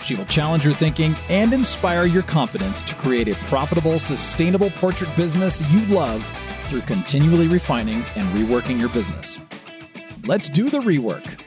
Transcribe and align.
She 0.00 0.14
will 0.14 0.26
challenge 0.26 0.64
your 0.64 0.74
thinking 0.74 1.14
and 1.28 1.52
inspire 1.52 2.04
your 2.04 2.22
confidence 2.22 2.82
to 2.82 2.94
create 2.94 3.28
a 3.28 3.34
profitable, 3.46 3.98
sustainable 3.98 4.70
portrait 4.70 5.14
business 5.16 5.62
you 5.70 5.84
love 5.94 6.24
through 6.66 6.82
continually 6.82 7.48
refining 7.48 8.04
and 8.16 8.28
reworking 8.36 8.78
your 8.78 8.88
business. 8.90 9.40
Let's 10.24 10.48
do 10.48 10.68
the 10.70 10.80
rework. 10.80 11.40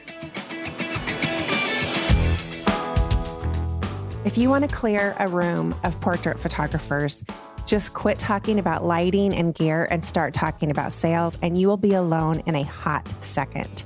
If 4.24 4.38
you 4.38 4.48
want 4.48 4.68
to 4.68 4.74
clear 4.74 5.16
a 5.18 5.26
room 5.28 5.74
of 5.82 5.98
portrait 6.00 6.38
photographers, 6.38 7.24
just 7.66 7.94
quit 7.94 8.18
talking 8.18 8.58
about 8.58 8.84
lighting 8.84 9.34
and 9.34 9.54
gear 9.54 9.88
and 9.90 10.02
start 10.02 10.34
talking 10.34 10.70
about 10.70 10.92
sales, 10.92 11.36
and 11.42 11.58
you 11.58 11.68
will 11.68 11.76
be 11.76 11.94
alone 11.94 12.40
in 12.46 12.54
a 12.54 12.62
hot 12.62 13.06
second. 13.20 13.84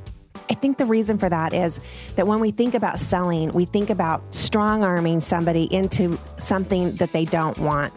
I 0.49 0.55
think 0.55 0.79
the 0.79 0.87
reason 0.87 1.19
for 1.19 1.29
that 1.29 1.53
is 1.53 1.81
that 2.15 2.27
when 2.27 2.41
we 2.41 2.51
think 2.51 2.75
about 2.75 2.99
selling, 2.99 3.53
we 3.53 3.65
think 3.65 3.91
about 3.91 4.35
strong 4.35 4.85
arming 4.85 5.21
somebody 5.21 5.73
into 5.75 6.19
something 6.37 6.95
that 6.97 7.13
they 7.13 7.25
don't 7.25 7.59
want, 7.59 7.93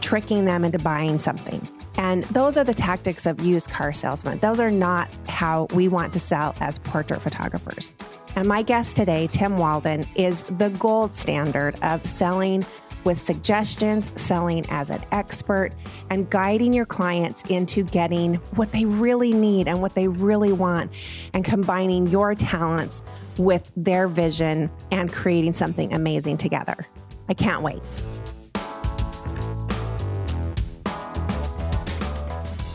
tricking 0.00 0.44
them 0.44 0.64
into 0.64 0.78
buying 0.78 1.18
something. 1.18 1.66
And 1.98 2.24
those 2.24 2.58
are 2.58 2.64
the 2.64 2.74
tactics 2.74 3.24
of 3.24 3.40
used 3.40 3.70
car 3.70 3.92
salesmen. 3.94 4.38
Those 4.40 4.60
are 4.60 4.70
not 4.70 5.08
how 5.28 5.66
we 5.72 5.88
want 5.88 6.12
to 6.12 6.18
sell 6.18 6.54
as 6.60 6.78
portrait 6.78 7.22
photographers. 7.22 7.94
And 8.34 8.46
my 8.46 8.62
guest 8.62 8.96
today, 8.96 9.28
Tim 9.32 9.56
Walden, 9.56 10.06
is 10.14 10.44
the 10.58 10.68
gold 10.70 11.14
standard 11.14 11.82
of 11.82 12.06
selling 12.06 12.66
with 13.06 13.22
suggestions, 13.22 14.12
selling 14.20 14.66
as 14.68 14.90
an 14.90 15.02
expert, 15.12 15.70
and 16.10 16.28
guiding 16.28 16.74
your 16.74 16.84
clients 16.84 17.42
into 17.48 17.84
getting 17.84 18.34
what 18.56 18.72
they 18.72 18.84
really 18.84 19.32
need 19.32 19.68
and 19.68 19.80
what 19.80 19.94
they 19.94 20.08
really 20.08 20.52
want, 20.52 20.92
and 21.32 21.44
combining 21.44 22.06
your 22.08 22.34
talents 22.34 23.02
with 23.38 23.70
their 23.76 24.08
vision 24.08 24.70
and 24.90 25.12
creating 25.12 25.52
something 25.52 25.94
amazing 25.94 26.36
together. 26.36 26.86
I 27.28 27.34
can't 27.34 27.62
wait. 27.62 27.82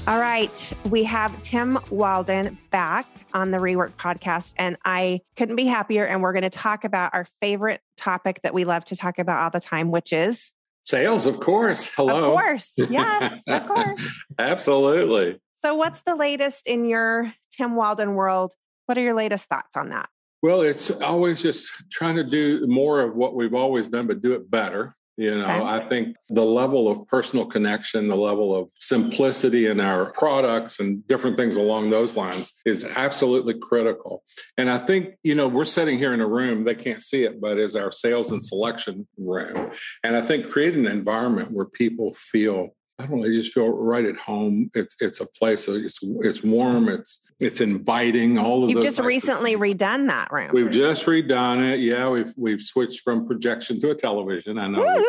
All 0.08 0.20
right, 0.20 0.74
we 0.90 1.04
have 1.04 1.40
Tim 1.44 1.78
Walden 1.92 2.58
back 2.72 3.06
on 3.36 3.52
the 3.52 3.60
Rework 3.60 3.92
podcast, 3.94 4.56
and 4.58 4.76
I 4.84 5.22
couldn't 5.36 5.56
be 5.56 5.68
happier. 5.68 6.04
And 6.06 6.24
we're 6.24 6.34
going 6.34 6.42
to 6.42 6.50
talk 6.50 6.84
about 6.84 7.14
our 7.14 7.28
favorite 7.40 7.82
topic 7.98 8.42
that 8.42 8.52
we 8.52 8.66
love 8.66 8.84
to 8.86 8.96
talk 8.96 9.20
about 9.20 9.40
all 9.40 9.52
the 9.52 9.60
time, 9.60 9.92
which 9.92 10.12
is 10.12 10.52
sales, 10.82 11.28
of 11.28 11.40
course. 11.40 11.94
Hello. 11.94 12.32
Of 12.32 12.40
course. 12.40 12.74
Yes, 12.90 13.44
of 13.48 13.68
course. 13.68 14.02
Absolutely. 14.40 15.40
So, 15.62 15.76
what's 15.76 16.02
the 16.02 16.16
latest 16.16 16.66
in 16.66 16.86
your 16.86 17.32
Tim 17.52 17.76
Walden 17.76 18.16
world? 18.16 18.54
What 18.88 18.98
are 18.98 19.02
your 19.02 19.16
latest 19.16 19.50
thoughts 19.50 19.78
on 19.78 19.90
that? 19.90 20.10
Well, 20.42 20.62
it's 20.62 20.90
always 20.90 21.44
just 21.44 21.72
trying 21.92 22.16
to 22.16 22.24
do 22.24 22.66
more 22.66 23.02
of 23.02 23.16
what 23.16 23.36
we've 23.36 23.54
always 23.54 23.88
done, 23.88 24.08
but 24.08 24.24
do 24.24 24.34
it 24.34 24.50
better. 24.50 24.96
You 25.22 25.38
know, 25.38 25.46
okay. 25.46 25.64
I 25.64 25.88
think 25.88 26.16
the 26.30 26.44
level 26.44 26.90
of 26.90 27.06
personal 27.08 27.46
connection, 27.46 28.08
the 28.08 28.16
level 28.16 28.56
of 28.56 28.70
simplicity 28.74 29.68
in 29.68 29.80
our 29.80 30.12
products 30.14 30.80
and 30.80 31.06
different 31.06 31.38
things 31.38 31.58
along 31.58 31.92
those 31.92 32.16
lines 32.16 32.52
is 32.66 32.86
absolutely 32.96 33.60
critical. 33.60 34.24
And 34.58 34.68
I 34.68 34.80
think, 34.80 35.14
you 35.22 35.36
know, 35.36 35.48
we're 35.48 35.66
sitting 35.66 36.00
here 36.00 36.16
in 36.16 36.22
a 36.22 36.28
room, 36.28 36.64
they 36.64 36.74
can't 36.74 37.04
see 37.04 37.22
it, 37.22 37.40
but 37.40 37.60
is 37.60 37.76
our 37.76 37.92
sales 37.92 38.32
and 38.32 38.42
selection 38.42 39.08
room. 39.16 39.70
And 40.04 40.16
I 40.16 40.24
think 40.24 40.50
creating 40.50 40.88
an 40.88 40.92
environment 40.92 41.52
where 41.52 41.68
people 41.68 42.16
feel 42.16 42.70
I 43.02 43.08
don't 43.08 43.22
know. 43.22 43.26
You 43.26 43.34
just 43.34 43.54
feel 43.54 43.76
right 43.78 44.06
at 44.06 44.18
home. 44.18 44.70
It's 44.74 44.96
it's 45.00 45.20
a 45.20 45.26
place. 45.26 45.68
It's 45.68 46.00
it's 46.02 46.44
warm. 46.44 46.88
It's 46.88 47.26
it's 47.40 47.60
inviting. 47.60 48.38
All 48.38 48.64
of 48.64 48.70
you've 48.70 48.84
just 48.84 49.00
recently 49.00 49.56
redone 49.56 50.08
that 50.10 50.32
room. 50.32 50.52
We've 50.54 50.72
just 50.72 51.06
redone 51.06 51.74
it. 51.74 51.80
Yeah, 51.80 52.10
we've 52.10 52.34
we've 52.38 52.62
switched 52.62 53.02
from 53.02 53.26
projection 53.26 53.80
to 53.82 53.90
a 53.90 53.96
television. 53.96 54.60
I 54.60 54.68
know. 54.68 55.04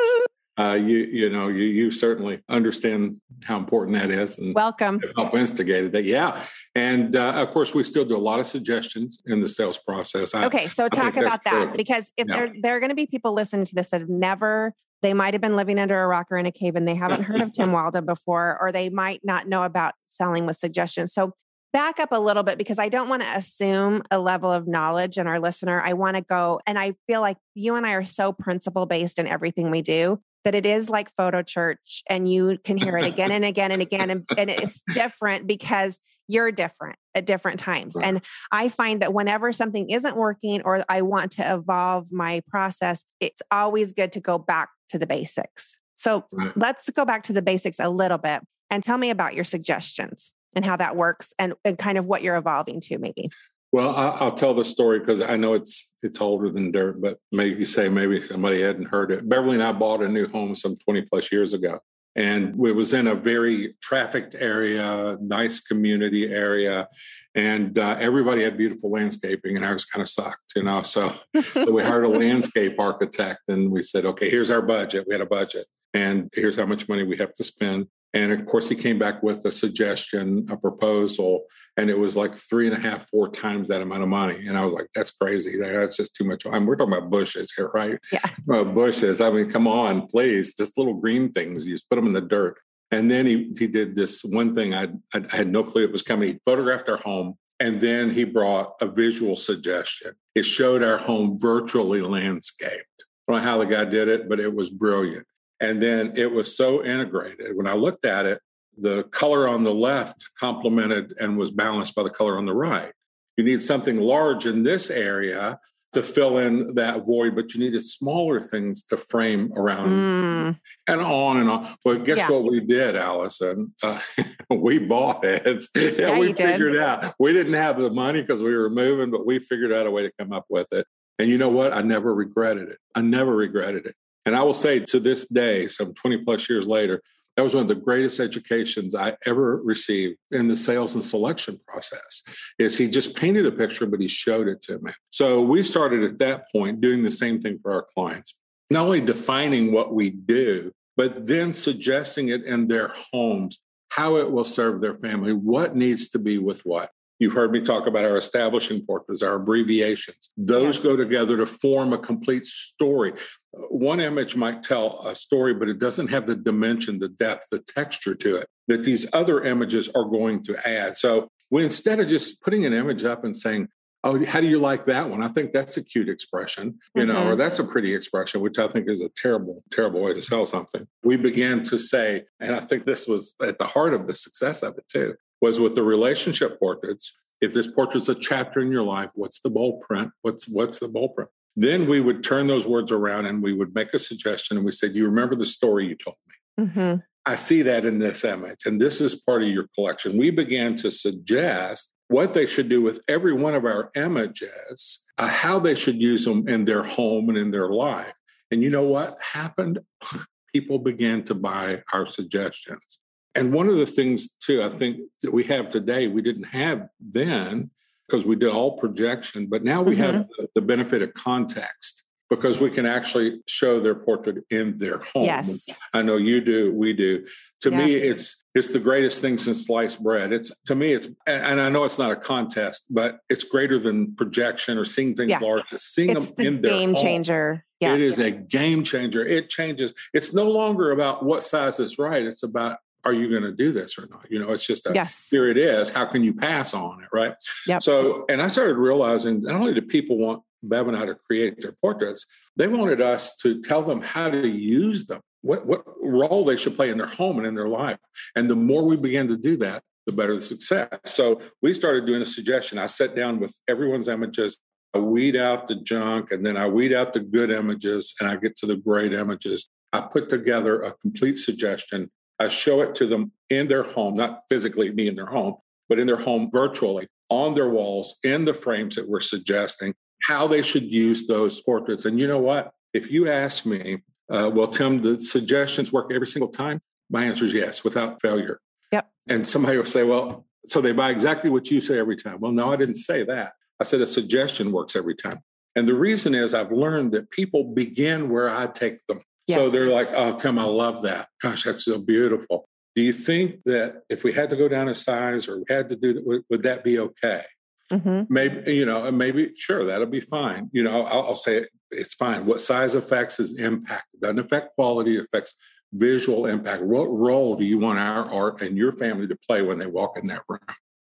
uh, 0.59 0.75
you 0.75 0.99
you 0.99 1.31
know 1.31 1.49
you 1.49 1.65
you 1.65 1.91
certainly 1.91 2.41
understand 2.49 3.21
how 3.45 3.57
important 3.57 3.97
that 3.97 4.11
is 4.11 4.39
and 4.39 4.55
welcome 4.55 5.01
to 5.01 5.11
help 5.17 5.35
instigated 5.35 5.93
that 5.93 6.05
yeah 6.05 6.45
and 6.75 7.17
uh, 7.17 7.33
of 7.33 7.51
course 7.51 7.75
we 7.75 7.83
still 7.83 8.05
do 8.05 8.15
a 8.15 8.19
lot 8.19 8.39
of 8.39 8.45
suggestions 8.45 9.23
in 9.27 9.41
the 9.41 9.49
sales 9.49 9.79
process 9.79 10.35
I, 10.35 10.45
okay 10.45 10.69
so 10.69 10.91
talk 10.91 11.17
about 11.17 11.43
that 11.45 11.51
critical. 11.51 11.77
because 11.79 12.13
if 12.19 12.29
yeah. 12.29 12.37
there 12.37 12.53
there 12.61 12.77
are 12.77 12.81
going 12.81 12.91
to 12.91 12.95
be 12.95 13.07
people 13.07 13.33
listening 13.33 13.65
to 13.65 13.75
this 13.75 13.91
that 13.91 14.01
have 14.01 14.11
never 14.11 14.75
they 15.03 15.15
might 15.15 15.35
have 15.35 15.41
been 15.41 15.57
living 15.57 15.79
under 15.79 16.01
a 16.01 16.07
rock 16.07 16.29
or 16.31 16.39
in 16.39 16.47
a 16.47 16.53
cave 16.53 16.77
and 16.77 16.87
they 16.87 16.95
haven't 16.95 17.23
heard 17.25 17.41
of 17.41 17.53
Tim 17.53 17.73
Walden 17.73 18.07
before 18.07 18.59
or 18.61 18.73
they 18.73 18.89
might 18.89 19.21
not 19.25 19.49
know 19.49 19.65
about 19.65 19.95
selling 20.09 20.47
with 20.47 20.57
suggestions 20.57 21.13
so 21.13 21.33
back 21.73 21.99
up 21.99 22.13
a 22.13 22.21
little 22.21 22.43
bit 22.43 22.59
because 22.59 22.79
I 22.79 22.89
don't 22.89 23.09
want 23.09 23.23
to 23.23 23.37
assume 23.37 24.03
a 24.11 24.19
level 24.19 24.53
of 24.53 24.69
knowledge 24.69 25.17
in 25.17 25.27
our 25.27 25.41
listener. 25.41 25.81
I 25.81 25.95
want 25.95 26.17
to 26.17 26.23
go, 26.23 26.61
and 26.67 26.79
I 26.79 26.95
feel 27.07 27.21
like 27.21 27.39
you 27.55 27.77
and 27.77 27.87
I 27.87 27.93
are 27.93 28.05
so 28.05 28.33
principle 28.33 28.87
based 28.87 29.19
in 29.19 29.27
everything 29.27 29.71
we 29.71 29.83
do 29.83 30.21
that 30.45 30.55
it 30.55 30.67
is 30.67 30.91
like 30.91 31.11
photo 31.17 31.43
church 31.43 32.03
and 32.09 32.31
you 32.31 32.59
can 32.65 32.77
hear 32.77 32.99
it 32.99 33.07
again 33.07 33.31
and 33.31 33.45
again 33.45 33.71
and 33.71 33.83
again 33.83 34.11
and, 34.11 34.25
and 34.37 34.51
it's 34.51 34.83
different 34.95 35.47
because 35.47 35.99
you're 36.29 36.53
different 36.53 36.97
at 37.15 37.27
different 37.27 37.59
times 37.61 37.95
right. 37.97 38.07
and 38.07 38.21
i 38.51 38.69
find 38.69 39.03
that 39.03 39.13
whenever 39.13 39.53
something 39.53 39.91
isn't 39.91 40.17
working 40.17 40.63
or 40.65 40.85
i 40.89 41.03
want 41.03 41.33
to 41.33 41.55
evolve 41.55 42.11
my 42.11 42.41
process 42.49 43.05
it's 43.21 43.43
always 43.51 43.93
good 43.93 44.13
to 44.13 44.21
go 44.21 44.39
back 44.39 44.69
to 44.93 44.99
the 44.99 45.07
basics 45.07 45.77
so 45.97 46.25
right. 46.33 46.57
let's 46.57 46.89
go 46.91 47.05
back 47.05 47.25
to 47.25 47.33
the 47.33 47.43
basics 47.43 47.81
a 47.81 47.89
little 47.89 48.19
bit 48.19 48.41
and 48.71 48.83
tell 48.83 48.99
me 48.99 49.11
about 49.11 49.35
your 49.35 49.45
suggestions 49.45 50.33
and 50.55 50.65
how 50.65 50.77
that 50.77 50.97
works 50.97 51.35
and, 51.39 51.55
and 51.65 51.79
kind 51.79 51.99
of 51.99 52.07
what 52.07 52.23
you're 52.23 52.37
evolving 52.37 52.81
to 52.81 52.99
maybe 52.99 53.29
well, 53.73 53.97
I'll 53.97 54.35
tell 54.35 54.53
the 54.53 54.65
story 54.65 54.99
because 54.99 55.23
I 55.23 55.37
know 55.37 55.55
it's 55.55 55.95
it's 56.03 56.21
older 56.21 56.51
than 56.51 56.73
dirt, 56.73 57.01
but 57.01 57.19
maybe 57.33 57.59
you 57.59 57.65
say 57.65 57.89
maybe 57.89 58.21
somebody 58.21 58.61
hadn't 58.61 58.85
heard 58.85 59.11
it. 59.11 59.27
Beverly 59.27 59.55
and 59.55 59.63
I 59.63 59.73
bought 59.73 60.03
a 60.03 60.09
new 60.09 60.29
home 60.29 60.55
some 60.55 60.77
20 60.77 61.03
plus 61.03 61.33
years 61.33 61.55
ago. 61.55 61.81
And 62.15 62.55
it 62.67 62.73
was 62.73 62.93
in 62.93 63.07
a 63.07 63.15
very 63.15 63.75
trafficked 63.81 64.35
area, 64.39 65.17
nice 65.21 65.61
community 65.61 66.31
area, 66.31 66.89
and 67.35 67.79
uh, 67.79 67.97
everybody 67.99 68.43
had 68.43 68.59
beautiful 68.59 68.91
landscaping. 68.91 69.57
And 69.57 69.65
I 69.65 69.73
was 69.73 69.87
kind 69.87 70.03
of 70.03 70.09
sucked, 70.09 70.53
you 70.55 70.63
know. 70.63 70.83
So, 70.83 71.15
so 71.53 71.71
we 71.71 71.83
hired 71.83 72.05
a 72.05 72.09
landscape 72.25 72.79
architect, 72.79 73.41
and 73.49 73.71
we 73.71 73.83
said, 73.83 74.05
"Okay, 74.05 74.29
here's 74.29 74.51
our 74.51 74.63
budget. 74.63 75.07
We 75.09 75.15
had 75.15 75.23
a 75.23 75.27
budget, 75.27 75.67
and 75.95 76.29
here's 76.35 76.57
how 76.57 76.67
much 76.67 76.89
money 76.89 77.03
we 77.03 77.17
have 77.17 77.33
to 77.35 77.45
spend." 77.45 77.87
And 78.15 78.31
of 78.33 78.45
course, 78.47 78.69
he 78.69 78.75
came 78.75 78.99
back 78.99 79.23
with 79.23 79.45
a 79.47 79.53
suggestion, 79.53 80.47
a 80.51 80.57
proposal, 80.57 81.47
and 81.77 81.89
it 81.89 81.99
was 81.99 82.15
like 82.15 82.37
three 82.37 82.67
and 82.67 82.77
a 82.77 82.81
half, 82.81 83.09
four 83.09 83.31
times 83.31 83.69
that 83.69 83.81
amount 83.81 84.03
of 84.03 84.09
money. 84.09 84.47
And 84.47 84.59
I 84.59 84.65
was 84.65 84.75
like, 84.75 84.89
that's 84.95 85.11
crazy. 85.11 85.59
That's 85.59 85.97
just 85.97 86.15
too 86.15 86.25
much. 86.25 86.45
I 86.45 86.51
mean, 86.51 86.67
we're 86.67 86.77
talking 86.77 86.93
about 86.93 87.11
bushes 87.11 87.53
here, 87.57 87.71
right? 87.73 87.99
Yeah. 88.13 88.63
bushes. 88.65 89.23
I 89.23 89.31
mean, 89.31 89.51
come 89.51 89.67
on, 89.67 90.07
please. 90.07 90.55
Just 90.55 90.77
little 90.77 90.95
green 90.95 91.33
things. 91.33 91.65
You 91.65 91.73
just 91.73 91.89
put 91.89 91.97
them 91.97 92.07
in 92.07 92.13
the 92.13 92.21
dirt. 92.21 92.59
And 92.91 93.11
then 93.11 93.25
he, 93.25 93.51
he 93.59 93.67
did 93.67 93.97
this 93.97 94.23
one 94.23 94.55
thing 94.55 94.75
I, 94.75 94.89
I 95.15 95.23
had 95.35 95.49
no 95.49 95.65
clue 95.65 95.85
it 95.85 95.93
was 95.93 96.03
coming. 96.03 96.29
He 96.29 96.41
photographed 96.45 96.91
our 96.91 96.99
home 96.99 97.37
and 97.59 97.81
then 97.81 98.11
he 98.11 98.25
brought 98.25 98.75
a 98.83 98.87
visual 98.87 99.35
suggestion. 99.35 100.13
It 100.35 100.43
showed 100.43 100.83
our 100.83 100.99
home 100.99 101.39
virtually 101.41 102.03
landscaped. 102.03 103.05
I 103.29 103.33
don't 103.33 103.43
know 103.43 103.49
how 103.49 103.59
the 103.59 103.67
guy 103.67 103.85
did 103.87 104.09
it, 104.09 104.29
but 104.29 104.41
it 104.41 104.53
was 104.53 104.69
brilliant. 104.69 105.27
And 105.63 105.81
then 105.81 106.13
it 106.17 106.31
was 106.31 106.57
so 106.57 106.85
integrated. 106.85 107.57
When 107.57 107.69
I 107.69 107.75
looked 107.75 108.05
at 108.05 108.27
it, 108.27 108.41
the 108.77 109.05
color 109.05 109.49
on 109.49 109.63
the 109.63 109.73
left 109.73 110.23
complemented 110.39 111.15
and 111.21 111.39
was 111.39 111.53
balanced 111.53 111.95
by 111.95 112.03
the 112.03 112.11
color 112.11 112.37
on 112.37 112.47
the 112.47 112.55
right. 112.55 112.93
You 113.37 113.45
need 113.45 113.63
something 113.63 113.99
large 113.99 114.45
in 114.45 114.65
this 114.65 114.91
area 114.91 115.59
to 115.93 116.03
fill 116.03 116.39
in 116.39 116.75
that 116.75 117.07
void, 117.07 117.37
but 117.37 117.55
you 117.55 117.61
needed 117.61 117.85
smaller 117.85 118.41
things 118.41 118.83
to 118.85 118.97
frame 118.97 119.53
around 119.57 119.91
mm. 119.91 120.59
and 120.89 121.01
on 121.01 121.37
and 121.37 121.51
on. 121.51 121.77
But 121.85 122.05
guess 122.05 122.19
yeah. 122.19 122.31
what 122.31 122.51
we 122.51 122.61
did, 122.61 122.97
Allison? 122.97 123.73
Uh, 123.83 124.01
we 124.51 124.79
bought 124.79 125.25
it. 125.25 125.65
yeah, 125.77 125.91
yeah 125.91 126.19
we 126.19 126.33
figured 126.33 126.73
did. 126.73 126.83
out. 126.83 127.15
We 127.21 127.33
didn't 127.33 127.55
have 127.55 127.79
the 127.79 127.91
money 127.91 128.23
because 128.23 128.43
we 128.43 128.57
were 128.57 128.71
moving, 128.71 129.11
but 129.11 129.27
we 129.27 129.39
figured 129.39 129.73
out 129.73 129.87
a 129.87 129.91
way 129.91 130.03
to 130.03 130.13
come 130.19 130.33
up 130.33 130.47
with 130.49 130.67
it. 130.73 130.87
And 131.19 131.29
you 131.29 131.39
know 131.39 131.51
what? 131.51 131.73
I 131.73 131.83
never 131.83 132.15
regretted 132.15 132.69
it. 132.71 132.79
I 132.95 133.03
never 133.03 133.37
regretted 133.37 133.87
it. 133.87 133.95
And 134.25 134.37
I 134.37 134.43
will 134.43 134.55
say 134.55 134.81
to 134.81 135.01
this 135.01 135.27
day, 135.27 135.69
some 135.69 135.95
20 135.95 136.19
plus 136.19 136.49
years 136.49 136.67
later, 136.67 137.03
that 137.37 137.43
was 137.43 137.55
one 137.55 137.63
of 137.63 137.69
the 137.69 137.75
greatest 137.75 138.21
educations 138.21 138.95
I 138.95 139.17
ever 139.25 139.57
received 139.65 140.19
in 140.31 140.49
the 140.49 140.57
sales 140.57 140.95
and 140.95 141.05
selection 141.05 141.59
process. 141.67 142.23
Is 142.59 142.77
he 142.77 142.89
just 142.89 143.17
painted 143.17 143.47
a 143.47 143.53
picture, 143.53 143.87
but 143.87 144.01
he 144.01 144.09
showed 144.09 144.49
it 144.49 144.61
to 144.63 144.79
me. 144.81 144.93
So 145.11 145.41
we 145.41 145.63
started 145.63 146.05
at 146.05 146.19
that 146.19 146.51
point 146.53 146.81
doing 146.81 147.03
the 147.03 147.11
same 147.11 147.41
thing 147.41 147.59
for 147.63 147.73
our 147.73 147.87
clients, 147.95 148.39
not 148.71 148.85
only 148.85 149.01
defining 149.01 149.73
what 149.73 149.95
we 149.95 150.11
do, 150.11 150.73
but 150.97 151.27
then 151.27 151.55
suggesting 151.55 152.29
it 152.29 152.45
in 152.45 152.67
their 152.67 152.93
homes, 153.13 153.61
how 153.89 154.17
it 154.17 154.31
will 154.31 154.45
serve 154.45 154.83
their 154.83 154.97
family, 154.97 155.33
what 155.33 155.75
needs 155.75 156.11
to 156.11 156.19
be 156.19 156.37
with 156.37 156.61
what. 156.67 156.91
You've 157.19 157.35
heard 157.35 157.53
me 157.53 157.63
talk 157.63 157.87
about 157.87 158.05
our 158.05 158.17
establishing 158.17 158.85
portraits, 158.85 159.23
our 159.23 159.37
abbreviations. 159.37 160.31
Those 160.37 160.77
yes. 160.77 160.85
go 160.85 160.97
together 160.97 161.37
to 161.39 161.47
form 161.47 161.93
a 161.93 161.99
complete 161.99 162.45
story. 162.45 163.15
One 163.53 164.01
image 164.01 164.35
might 164.35 164.63
tell 164.63 165.03
a 165.07 165.15
story, 165.15 165.55
but 165.55 165.69
it 165.69 165.79
doesn't 165.79 166.09
have 166.09 166.27
the 166.27 166.35
dimension, 166.35 166.99
the 166.99 167.09
depth, 167.09 167.49
the 167.51 167.59
texture 167.59 168.15
to 168.15 168.37
it 168.37 168.49
that 168.69 168.83
these 168.83 169.07
other 169.13 169.45
images 169.45 169.89
are 169.95 170.05
going 170.05 170.43
to 170.45 170.69
add. 170.69 170.97
So 170.97 171.29
we 171.51 171.65
instead 171.65 172.01
of 172.01 172.09
just 172.09 172.41
putting 172.43 172.65
an 172.65 172.73
image 172.73 173.05
up 173.05 173.25
and 173.25 173.37
saying, 173.37 173.69
Oh, 174.05 174.25
how 174.25 174.41
do 174.41 174.49
you 174.49 174.59
like 174.59 174.87
that 174.87 175.09
one? 175.09 175.23
I 175.23 175.29
think 175.29 175.53
that's 175.53 175.77
a 175.77 175.85
cute 175.85 176.09
expression, 176.09 176.81
you 176.93 177.03
mm-hmm. 177.03 177.13
know, 177.13 177.29
or 177.29 177.37
that's 177.37 177.61
a 177.61 177.65
pretty 177.65 177.95
expression, 177.95 178.41
which 178.41 178.59
I 178.59 178.67
think 178.67 178.89
is 178.89 179.01
a 179.01 179.09
terrible, 179.11 179.63
terrible 179.71 180.03
way 180.03 180.13
to 180.13 180.21
sell 180.21 180.45
something. 180.45 180.89
We 181.05 181.17
began 181.17 181.63
to 181.65 181.79
say, 181.79 182.25
and 182.41 182.57
I 182.57 182.61
think 182.61 182.85
this 182.85 183.07
was 183.07 183.37
at 183.41 183.59
the 183.59 183.69
heart 183.69 183.95
of 183.95 184.09
the 184.09 184.15
success 184.15 184.65
of 184.65 184.77
it 184.77 184.89
too 184.89 185.15
was 185.41 185.61
with 185.61 185.75
the 185.75 185.83
relationship 185.83 186.59
portraits. 186.59 187.15
If 187.41 187.53
this 187.53 187.67
portrait's 187.67 188.09
a 188.09 188.15
chapter 188.15 188.61
in 188.61 188.73
your 188.73 188.85
life, 188.85 189.11
what's 189.15 189.41
the 189.41 189.51
bold 189.51 189.83
print? 189.83 190.13
What's 190.23 190.49
what's 190.49 190.79
the 190.79 190.89
bold 190.89 191.15
print? 191.15 191.31
Then 191.55 191.87
we 191.87 192.01
would 192.01 192.23
turn 192.23 192.47
those 192.47 192.67
words 192.67 192.91
around 192.91 193.27
and 193.27 193.43
we 193.43 193.53
would 193.53 193.75
make 193.75 193.93
a 193.93 193.99
suggestion 193.99 194.57
and 194.57 194.65
we 194.65 194.73
said, 194.73 194.95
You 194.95 195.07
remember 195.07 195.37
the 195.37 195.47
story 195.47 195.87
you 195.87 195.97
told 195.97 196.17
me? 196.29 196.65
Mm-hmm. 196.67 197.01
I 197.25 197.37
see 197.37 197.63
that 197.63 197.85
in 197.85 197.99
this 197.99 198.25
image, 198.25 198.67
and 198.67 198.81
this 198.81 199.01
is 199.01 199.15
part 199.15 199.43
of 199.43 199.49
your 199.49 199.69
collection. 199.77 200.19
We 200.19 200.31
began 200.31 200.75
to 200.77 200.91
suggest 200.91 201.93
what 202.09 202.35
they 202.35 202.47
should 202.47 202.69
do 202.69 202.83
with 202.83 203.01
every 203.09 203.33
one 203.33 203.55
of 203.55 203.65
our 203.65 203.91
images, 203.95 205.05
uh, 205.19 205.29
how 205.29 205.61
they 205.61 205.75
should 205.75 206.01
use 206.01 206.25
them 206.25 206.49
in 206.49 206.65
their 206.65 206.83
home 206.83 207.29
and 207.29 207.39
in 207.39 207.51
their 207.53 207.69
life. 207.69 208.13
And 208.51 208.63
you 208.63 208.71
know 208.71 208.83
what 208.83 209.17
happened? 209.21 209.79
People 210.53 210.79
began 210.79 211.23
to 211.25 211.35
buy 211.35 211.83
our 211.93 212.07
suggestions. 212.07 212.99
And 213.35 213.53
one 213.53 213.69
of 213.69 213.77
the 213.77 213.87
things, 213.87 214.35
too, 214.45 214.63
I 214.63 214.69
think 214.69 214.99
that 215.23 215.33
we 215.33 215.45
have 215.45 215.71
today, 215.71 216.09
we 216.09 216.21
didn't 216.21 216.45
have 216.45 216.89
then 217.01 217.71
because 218.13 218.27
we 218.27 218.37
did 218.37 218.51
all 218.51 218.77
projection, 218.77 219.47
but 219.47 219.65
now 219.65 219.81
we 219.81 219.95
mm-hmm. 219.95 220.03
have 220.03 220.29
the, 220.37 220.49
the, 220.57 220.61
benefit 220.61 221.01
of 221.01 221.15
context 221.15 222.03
because 222.29 222.61
we 222.61 222.69
can 222.69 222.85
actually 222.85 223.41
show 223.47 223.81
their 223.81 223.95
portrait 223.95 224.45
in 224.51 224.77
their 224.77 224.99
home. 224.99 225.25
Yes. 225.25 225.67
I 225.95 226.03
know 226.03 226.19
you 226.19 226.43
do, 226.43 226.75
we 226.75 226.93
do. 226.93 227.27
To 227.63 227.71
yes. 227.71 227.79
me, 227.79 227.95
it's 227.95 228.45
it's 228.55 228.71
the 228.71 228.79
greatest 228.79 229.23
thing 229.23 229.39
since 229.39 229.67
sliced 229.67 230.03
bread. 230.03 230.31
It's 230.31 230.53
to 230.67 230.75
me, 230.75 230.93
it's 230.93 231.09
and 231.27 231.59
I 231.59 231.71
know 231.71 231.85
it's 231.85 231.99
not 231.99 232.11
a 232.11 232.17
contest, 232.17 232.85
but 232.91 233.21
it's 233.31 233.45
greater 233.45 233.79
than 233.79 234.15
projection 234.15 234.77
or 234.77 234.85
seeing 234.85 235.15
things 235.15 235.31
yeah. 235.31 235.39
large. 235.39 235.63
Seeing 235.77 236.11
it's 236.11 236.33
them 236.33 236.35
the 236.37 236.47
in 236.49 236.61
their 236.61 236.71
game 236.71 236.95
home. 236.95 237.03
changer. 237.03 237.65
Yeah. 237.81 237.95
It 237.95 238.03
is 238.03 238.19
a 238.19 238.31
game 238.31 238.85
changer. 238.85 239.27
It 239.27 239.49
changes. 239.49 239.95
It's 240.13 240.35
no 240.35 240.51
longer 240.51 240.91
about 240.91 241.25
what 241.25 241.45
size 241.45 241.81
is 241.81 241.99
right. 241.99 242.25
It's 242.25 242.43
about 242.43 242.77
are 243.05 243.13
you 243.13 243.29
going 243.29 243.43
to 243.43 243.53
do 243.53 243.73
this 243.73 243.99
or 243.99 244.07
not? 244.11 244.27
You 244.31 244.39
know, 244.39 244.53
it's 244.53 244.67
just 244.67 244.87
a 244.87 244.93
yes. 244.95 245.29
here 245.31 245.49
it 245.49 245.57
is. 245.57 245.91
How 245.91 246.05
can 246.05 246.23
you 246.23 246.35
pass 246.35 246.75
on 246.75 247.03
it? 247.03 247.09
Right. 247.13 247.35
Yep. 247.67 247.83
So, 247.83 248.25
and 248.29 248.41
I 248.41 248.49
started 248.49 248.77
realizing 248.77 249.43
not 249.43 249.57
only 249.57 249.75
do 249.75 249.83
people 249.83 250.19
want 250.19 250.43
Bev 250.63 250.89
and 250.89 250.97
I 250.97 251.07
to 251.07 251.15
create 251.15 251.61
their 251.61 251.73
portraits, 251.73 252.27
they 252.57 252.69
wanted 252.69 253.01
us 253.01 253.37
to 253.37 253.61
tell 253.61 253.83
them 253.83 254.01
how 254.01 254.31
to 254.31 254.47
use 254.47 255.07
them, 255.07 255.21
what, 255.41 255.67
what 255.67 255.85
role 256.01 256.45
they 256.45 256.57
should 256.57 256.77
play 256.77 256.91
in 256.91 256.99
their 256.99 257.07
home 257.07 257.39
and 257.39 257.47
in 257.47 257.55
their 257.55 257.69
life. 257.69 257.99
And 258.37 258.49
the 258.49 258.57
more 258.57 258.87
we 258.87 258.97
began 258.97 259.29
to 259.29 259.37
do 259.37 259.57
that, 259.59 259.83
the 260.07 260.13
better 260.13 260.35
the 260.35 260.41
success. 260.41 260.89
So 261.05 261.41
we 261.61 261.75
started 261.75 262.07
doing 262.07 262.23
a 262.23 262.27
suggestion. 262.27 262.79
I 262.79 262.87
sat 262.87 263.15
down 263.15 263.41
with 263.41 263.57
everyone's 263.69 264.09
images. 264.09 264.59
I 264.95 264.99
weed 264.99 265.37
out 265.37 265.69
the 265.69 265.77
junk 265.77 266.33
and 266.33 266.45
then 266.45 266.57
I 266.57 266.69
weed 266.69 266.93
out 266.93 267.13
the 267.13 267.21
good 267.21 267.51
images 267.51 268.15
and 268.21 268.29
I 268.29 268.37
get 268.37 268.57
to 268.59 268.67
the 268.67 268.77
great 268.77 269.13
images. 269.13 269.71
I 269.93 270.03
put 270.03 270.29
together 270.29 270.83
a 270.83 270.93
complete 270.95 271.39
suggestion 271.39 272.11
I 272.43 272.49
show 272.49 272.83
it 272.83 272.95
to 272.97 273.07
them 273.07 273.31
in 273.51 273.69
their 273.69 273.85
home, 273.85 274.15
not 274.15 274.43
physically 274.49 274.91
me 274.91 275.07
in 275.07 275.15
their 275.15 275.27
home, 275.27 275.57
but 275.89 275.99
in 275.99 276.07
their 276.09 276.17
home 276.17 276.51
virtually 276.53 277.07
on 277.29 277.55
their 277.55 277.69
walls 277.69 278.17
in 278.25 278.45
the 278.45 278.53
frames 278.53 278.97
that 278.97 279.09
we're 279.09 279.21
suggesting 279.21 279.95
how 280.25 280.47
they 280.47 280.61
should 280.61 280.83
use 280.83 281.27
those 281.27 281.61
portraits. 281.63 282.05
And 282.05 282.19
you 282.19 282.27
know 282.27 282.39
what? 282.39 282.73
If 282.93 283.11
you 283.11 283.31
ask 283.31 283.65
me, 283.65 283.99
uh, 284.31 284.51
well, 284.53 284.67
Tim, 284.67 285.03
the 285.03 285.19
suggestions 285.19 285.93
work 285.93 286.11
every 286.13 286.27
single 286.27 286.51
time? 286.51 286.81
My 287.11 287.25
answer 287.25 287.45
is 287.45 287.55
yes, 287.55 287.85
without 287.85 288.21
failure. 288.21 288.61
Yep. 288.93 289.09
And 289.29 289.47
somebody 289.47 289.77
will 289.77 289.85
say, 289.85 290.03
well, 290.03 290.47
so 290.67 290.81
they 290.81 290.93
buy 290.93 291.11
exactly 291.11 291.49
what 291.49 291.71
you 291.71 291.81
say 291.81 291.99
every 291.99 292.17
time. 292.17 292.41
Well, 292.41 292.53
no, 292.53 292.73
I 292.73 292.77
didn't 292.77 292.97
say 292.97 293.25
that. 293.25 293.53
I 293.81 293.85
said 293.85 294.01
a 294.01 294.07
suggestion 294.07 294.73
works 294.73 294.97
every 294.97 295.15
time. 295.15 295.41
And 295.77 295.87
the 295.87 295.95
reason 295.95 296.35
is 296.35 296.55
I've 296.55 296.73
learned 296.73 297.13
that 297.13 297.31
people 297.31 297.65
begin 297.65 298.29
where 298.29 298.51
I 298.51 298.67
take 298.67 299.07
them. 299.07 299.23
Yes. 299.47 299.59
So 299.59 299.71
they're 299.71 299.89
like, 299.89 300.09
oh, 300.13 300.37
Tim, 300.37 300.59
I 300.59 300.65
love 300.65 301.03
that. 301.03 301.29
Gosh, 301.41 301.65
that's 301.65 301.85
so 301.85 301.99
beautiful. 301.99 302.69
Do 302.95 303.03
you 303.03 303.13
think 303.13 303.63
that 303.65 304.03
if 304.09 304.23
we 304.23 304.33
had 304.33 304.51
to 304.51 304.57
go 304.57 304.69
down 304.69 304.89
a 304.89 304.95
size 304.95 305.49
or 305.49 305.59
we 305.59 305.65
had 305.69 305.89
to 305.89 305.97
do 305.97 306.23
would, 306.25 306.43
would 306.51 306.63
that 306.63 306.85
be 306.85 306.99
okay? 306.99 307.45
Mm-hmm. 307.91 308.33
Maybe, 308.33 308.75
you 308.75 308.87
know, 308.87 309.11
maybe, 309.11 309.53
sure, 309.57 309.85
that'll 309.85 310.07
be 310.07 310.21
fine. 310.21 310.71
You 310.73 310.85
know, 310.85 311.03
I'll, 311.05 311.23
I'll 311.29 311.35
say 311.35 311.59
it, 311.59 311.71
it's 311.91 312.15
fine. 312.15 312.47
What 312.47 312.61
size 312.61 312.95
affects 312.95 313.41
is 313.41 313.59
impact. 313.59 314.05
It 314.15 314.21
doesn't 314.21 314.39
affect 314.39 314.75
quality, 314.75 315.17
it 315.17 315.25
affects 315.25 315.55
visual 315.93 316.47
impact. 316.47 316.83
What 316.83 317.05
role 317.05 317.57
do 317.57 317.65
you 317.65 317.79
want 317.79 317.99
our 317.99 318.31
art 318.33 318.63
and 318.63 318.79
your 318.79 318.93
family 318.93 319.27
to 319.27 319.37
play 319.47 319.63
when 319.63 319.79
they 319.79 319.87
walk 319.87 320.17
in 320.17 320.27
that 320.29 320.43
room? 320.49 320.61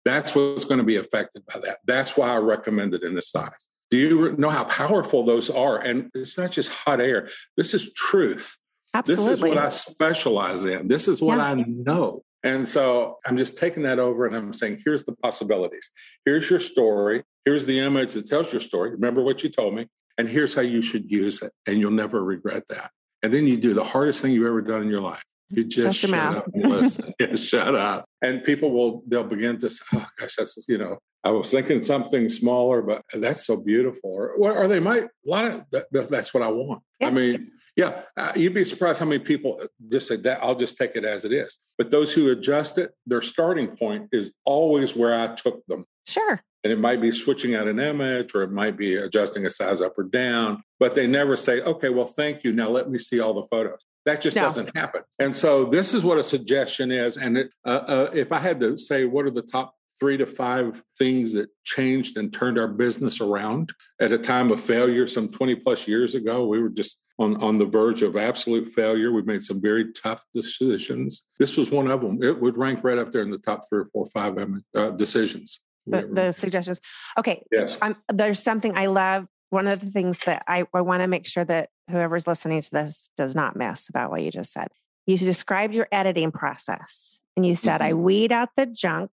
That's 0.06 0.34
what's 0.34 0.66
going 0.66 0.80
to 0.80 0.84
be 0.84 0.98
affected 0.98 1.44
by 1.46 1.60
that. 1.62 1.78
That's 1.86 2.18
why 2.18 2.34
I 2.34 2.38
recommend 2.38 2.94
it 2.94 3.04
in 3.04 3.16
this 3.16 3.30
size. 3.30 3.70
Do 3.94 4.00
you 4.00 4.36
know 4.38 4.50
how 4.50 4.64
powerful 4.64 5.24
those 5.24 5.52
are? 5.52 5.78
And 5.78 6.10
it's 6.16 6.36
not 6.36 6.50
just 6.50 6.72
hot 6.72 7.00
air. 7.00 7.30
This 7.58 7.76
is 7.76 7.94
truth. 7.94 8.58
Absolutely. 8.92 9.26
This 9.26 9.36
is 9.36 9.42
what 9.44 9.58
I 9.60 9.70
specialize 9.70 10.66
in. 10.66 10.88
This 10.88 11.08
is 11.08 11.22
what 11.22 11.38
yeah. 11.38 11.44
I 11.44 11.54
know. 11.54 12.24
And 12.42 12.68
so 12.68 13.20
I'm 13.24 13.38
just 13.38 13.56
taking 13.56 13.84
that 13.84 14.00
over 14.00 14.26
and 14.26 14.36
I'm 14.36 14.52
saying, 14.52 14.82
here's 14.84 15.04
the 15.04 15.12
possibilities. 15.18 15.92
Here's 16.26 16.50
your 16.50 16.58
story. 16.58 17.22
Here's 17.46 17.68
the 17.68 17.82
image 17.82 18.14
that 18.14 18.26
tells 18.26 18.52
your 18.52 18.62
story. 18.62 18.90
Remember 18.90 19.22
what 19.22 19.44
you 19.44 19.50
told 19.50 19.76
me. 19.76 19.88
And 20.18 20.28
here's 20.28 20.56
how 20.56 20.64
you 20.64 20.82
should 20.82 21.12
use 21.12 21.44
it. 21.44 21.52
And 21.68 21.80
you'll 21.80 21.92
never 21.92 22.24
regret 22.24 22.64
that. 22.70 22.90
And 23.22 23.32
then 23.32 23.46
you 23.46 23.58
do 23.58 23.76
the 23.76 23.84
hardest 23.84 24.24
thing 24.24 24.32
you've 24.32 24.48
ever 24.48 24.64
done 24.64 24.82
in 24.82 24.90
your 24.90 25.02
life. 25.02 25.22
You 25.56 25.64
just 25.66 26.00
shut, 26.00 26.10
shut 26.10 26.38
up 26.38 26.48
and 26.54 26.70
listen. 26.70 27.14
yeah, 27.20 27.36
shut 27.36 27.76
up. 27.76 28.06
And 28.22 28.44
people 28.44 28.72
will, 28.72 29.04
they'll 29.08 29.24
begin 29.24 29.58
to 29.60 29.70
say, 29.70 29.84
oh 29.94 30.06
gosh, 30.20 30.36
that's, 30.38 30.66
you 30.68 30.78
know, 30.78 30.98
I 31.24 31.32
was 31.32 31.52
thinking 31.52 31.82
something 31.82 32.28
smaller, 32.30 32.82
but 32.82 33.04
that's 33.14 33.46
so 33.46 33.58
beautiful. 33.58 34.10
Or, 34.12 34.34
or 34.34 34.68
they 34.68 34.80
might, 34.80 35.04
a 35.04 35.10
lot 35.26 35.46
of 35.46 35.64
that, 35.72 36.10
that's 36.10 36.34
what 36.34 36.44
I 36.44 36.50
want. 36.50 36.84
Yeah. 37.00 37.08
I 37.08 37.12
mean, 37.12 37.52
yeah, 37.76 38.02
uh, 38.18 38.34
you'd 38.36 38.54
be 38.54 38.66
surprised 38.66 39.00
how 39.00 39.06
many 39.06 39.24
people 39.24 39.60
just 39.90 40.08
say 40.08 40.18
that. 40.18 40.44
I'll 40.44 40.56
just 40.56 40.78
take 40.78 40.96
it 40.96 41.06
as 41.06 41.26
it 41.26 41.34
is. 41.34 41.58
But 41.78 41.90
those 41.90 42.14
who 42.14 42.30
adjust 42.30 42.78
it, 42.78 42.92
their 43.08 43.22
starting 43.22 43.76
point 43.76 44.10
is 44.12 44.34
always 44.46 44.96
where 44.96 45.20
I 45.20 45.34
took 45.36 45.66
them. 45.68 45.86
Sure. 46.08 46.42
And 46.64 46.72
it 46.72 46.80
might 46.80 47.02
be 47.02 47.12
switching 47.12 47.56
out 47.56 47.68
an 47.68 47.80
image 47.80 48.36
or 48.36 48.44
it 48.44 48.52
might 48.52 48.78
be 48.78 48.96
adjusting 48.96 49.46
a 49.46 49.50
size 49.50 49.82
up 49.82 49.98
or 49.98 50.04
down, 50.04 50.64
but 50.80 50.94
they 50.94 51.08
never 51.08 51.36
say, 51.36 51.62
okay, 51.62 51.90
well, 51.90 52.06
thank 52.06 52.44
you. 52.44 52.54
Now 52.54 52.70
let 52.70 52.90
me 52.90 52.98
see 52.98 53.20
all 53.20 53.34
the 53.34 53.48
photos. 53.50 53.86
That 54.06 54.22
just 54.22 54.36
no. 54.36 54.44
doesn't 54.44 54.76
happen. 54.76 55.02
And 55.20 55.36
so 55.36 55.66
this 55.66 55.94
is 55.94 56.04
what 56.04 56.18
a 56.18 56.24
suggestion 56.24 56.92
is. 56.92 57.18
And 57.18 57.38
it, 57.38 57.52
uh, 57.66 57.70
uh, 57.70 58.12
if 58.14 58.32
I 58.32 58.40
had 58.40 58.60
to 58.60 58.78
say, 58.78 59.06
what 59.06 59.26
are 59.26 59.32
the 59.32 59.42
top 59.42 59.76
three 60.00 60.18
to 60.18 60.26
five 60.26 60.84
things 60.98 61.34
that 61.34 61.50
changed 61.64 62.18
and 62.18 62.34
turned 62.34 62.58
our 62.58 62.68
business 62.68 63.22
around 63.22 63.72
at 64.02 64.12
a 64.12 64.18
time 64.18 64.52
of 64.52 64.60
failure 64.60 65.08
some 65.08 65.30
20 65.30 65.56
plus 65.56 65.88
years 65.88 66.16
ago? 66.16 66.46
We 66.48 66.62
were 66.62 66.70
just 66.70 67.00
on, 67.18 67.42
on 67.42 67.58
the 67.58 67.66
verge 67.66 68.02
of 68.02 68.18
absolute 68.18 68.72
failure. 68.72 69.14
We 69.14 69.22
made 69.22 69.44
some 69.44 69.62
very 69.62 69.94
tough 69.94 70.24
decisions. 70.36 71.24
This 71.40 71.56
was 71.56 71.72
one 71.72 71.90
of 71.90 72.02
them. 72.02 72.22
It 72.22 72.42
would 72.42 72.58
rank 72.58 72.84
right 72.84 72.98
up 72.98 73.12
there 73.12 73.22
in 73.22 73.32
the 73.32 73.38
top 73.38 73.62
three 73.70 73.82
or 73.82 73.86
four, 73.94 74.08
five 74.08 74.38
uh, 74.76 74.90
decisions 74.92 75.62
the, 75.86 76.10
the 76.12 76.32
suggestions. 76.32 76.80
Okay. 77.18 77.44
Yes. 77.52 77.78
Um, 77.82 77.96
there's 78.12 78.42
something 78.42 78.78
I 78.78 78.88
love. 78.88 79.28
One 79.54 79.68
of 79.68 79.82
the 79.82 79.92
things 79.92 80.20
that 80.26 80.44
I, 80.48 80.66
I 80.74 80.82
want 80.82 81.04
to 81.04 81.08
make 81.08 81.28
sure 81.28 81.46
that 81.46 81.70
whoever's 81.88 82.26
listening 82.26 82.60
to 82.60 82.72
this 82.72 83.12
does 83.16 83.36
not 83.36 83.56
miss 83.56 83.88
about 83.88 84.10
what 84.10 84.24
you 84.24 84.32
just 84.32 84.52
said. 84.52 84.70
You 85.06 85.16
described 85.16 85.76
your 85.76 85.88
editing 85.92 86.32
process 86.32 87.20
and 87.38 87.46
you 87.46 87.56
said, 87.56 87.80
mm-hmm. 87.82 87.90
I 87.90 87.94
weed 87.94 88.32
out 88.32 88.50
the 88.58 88.66
junk 88.66 89.12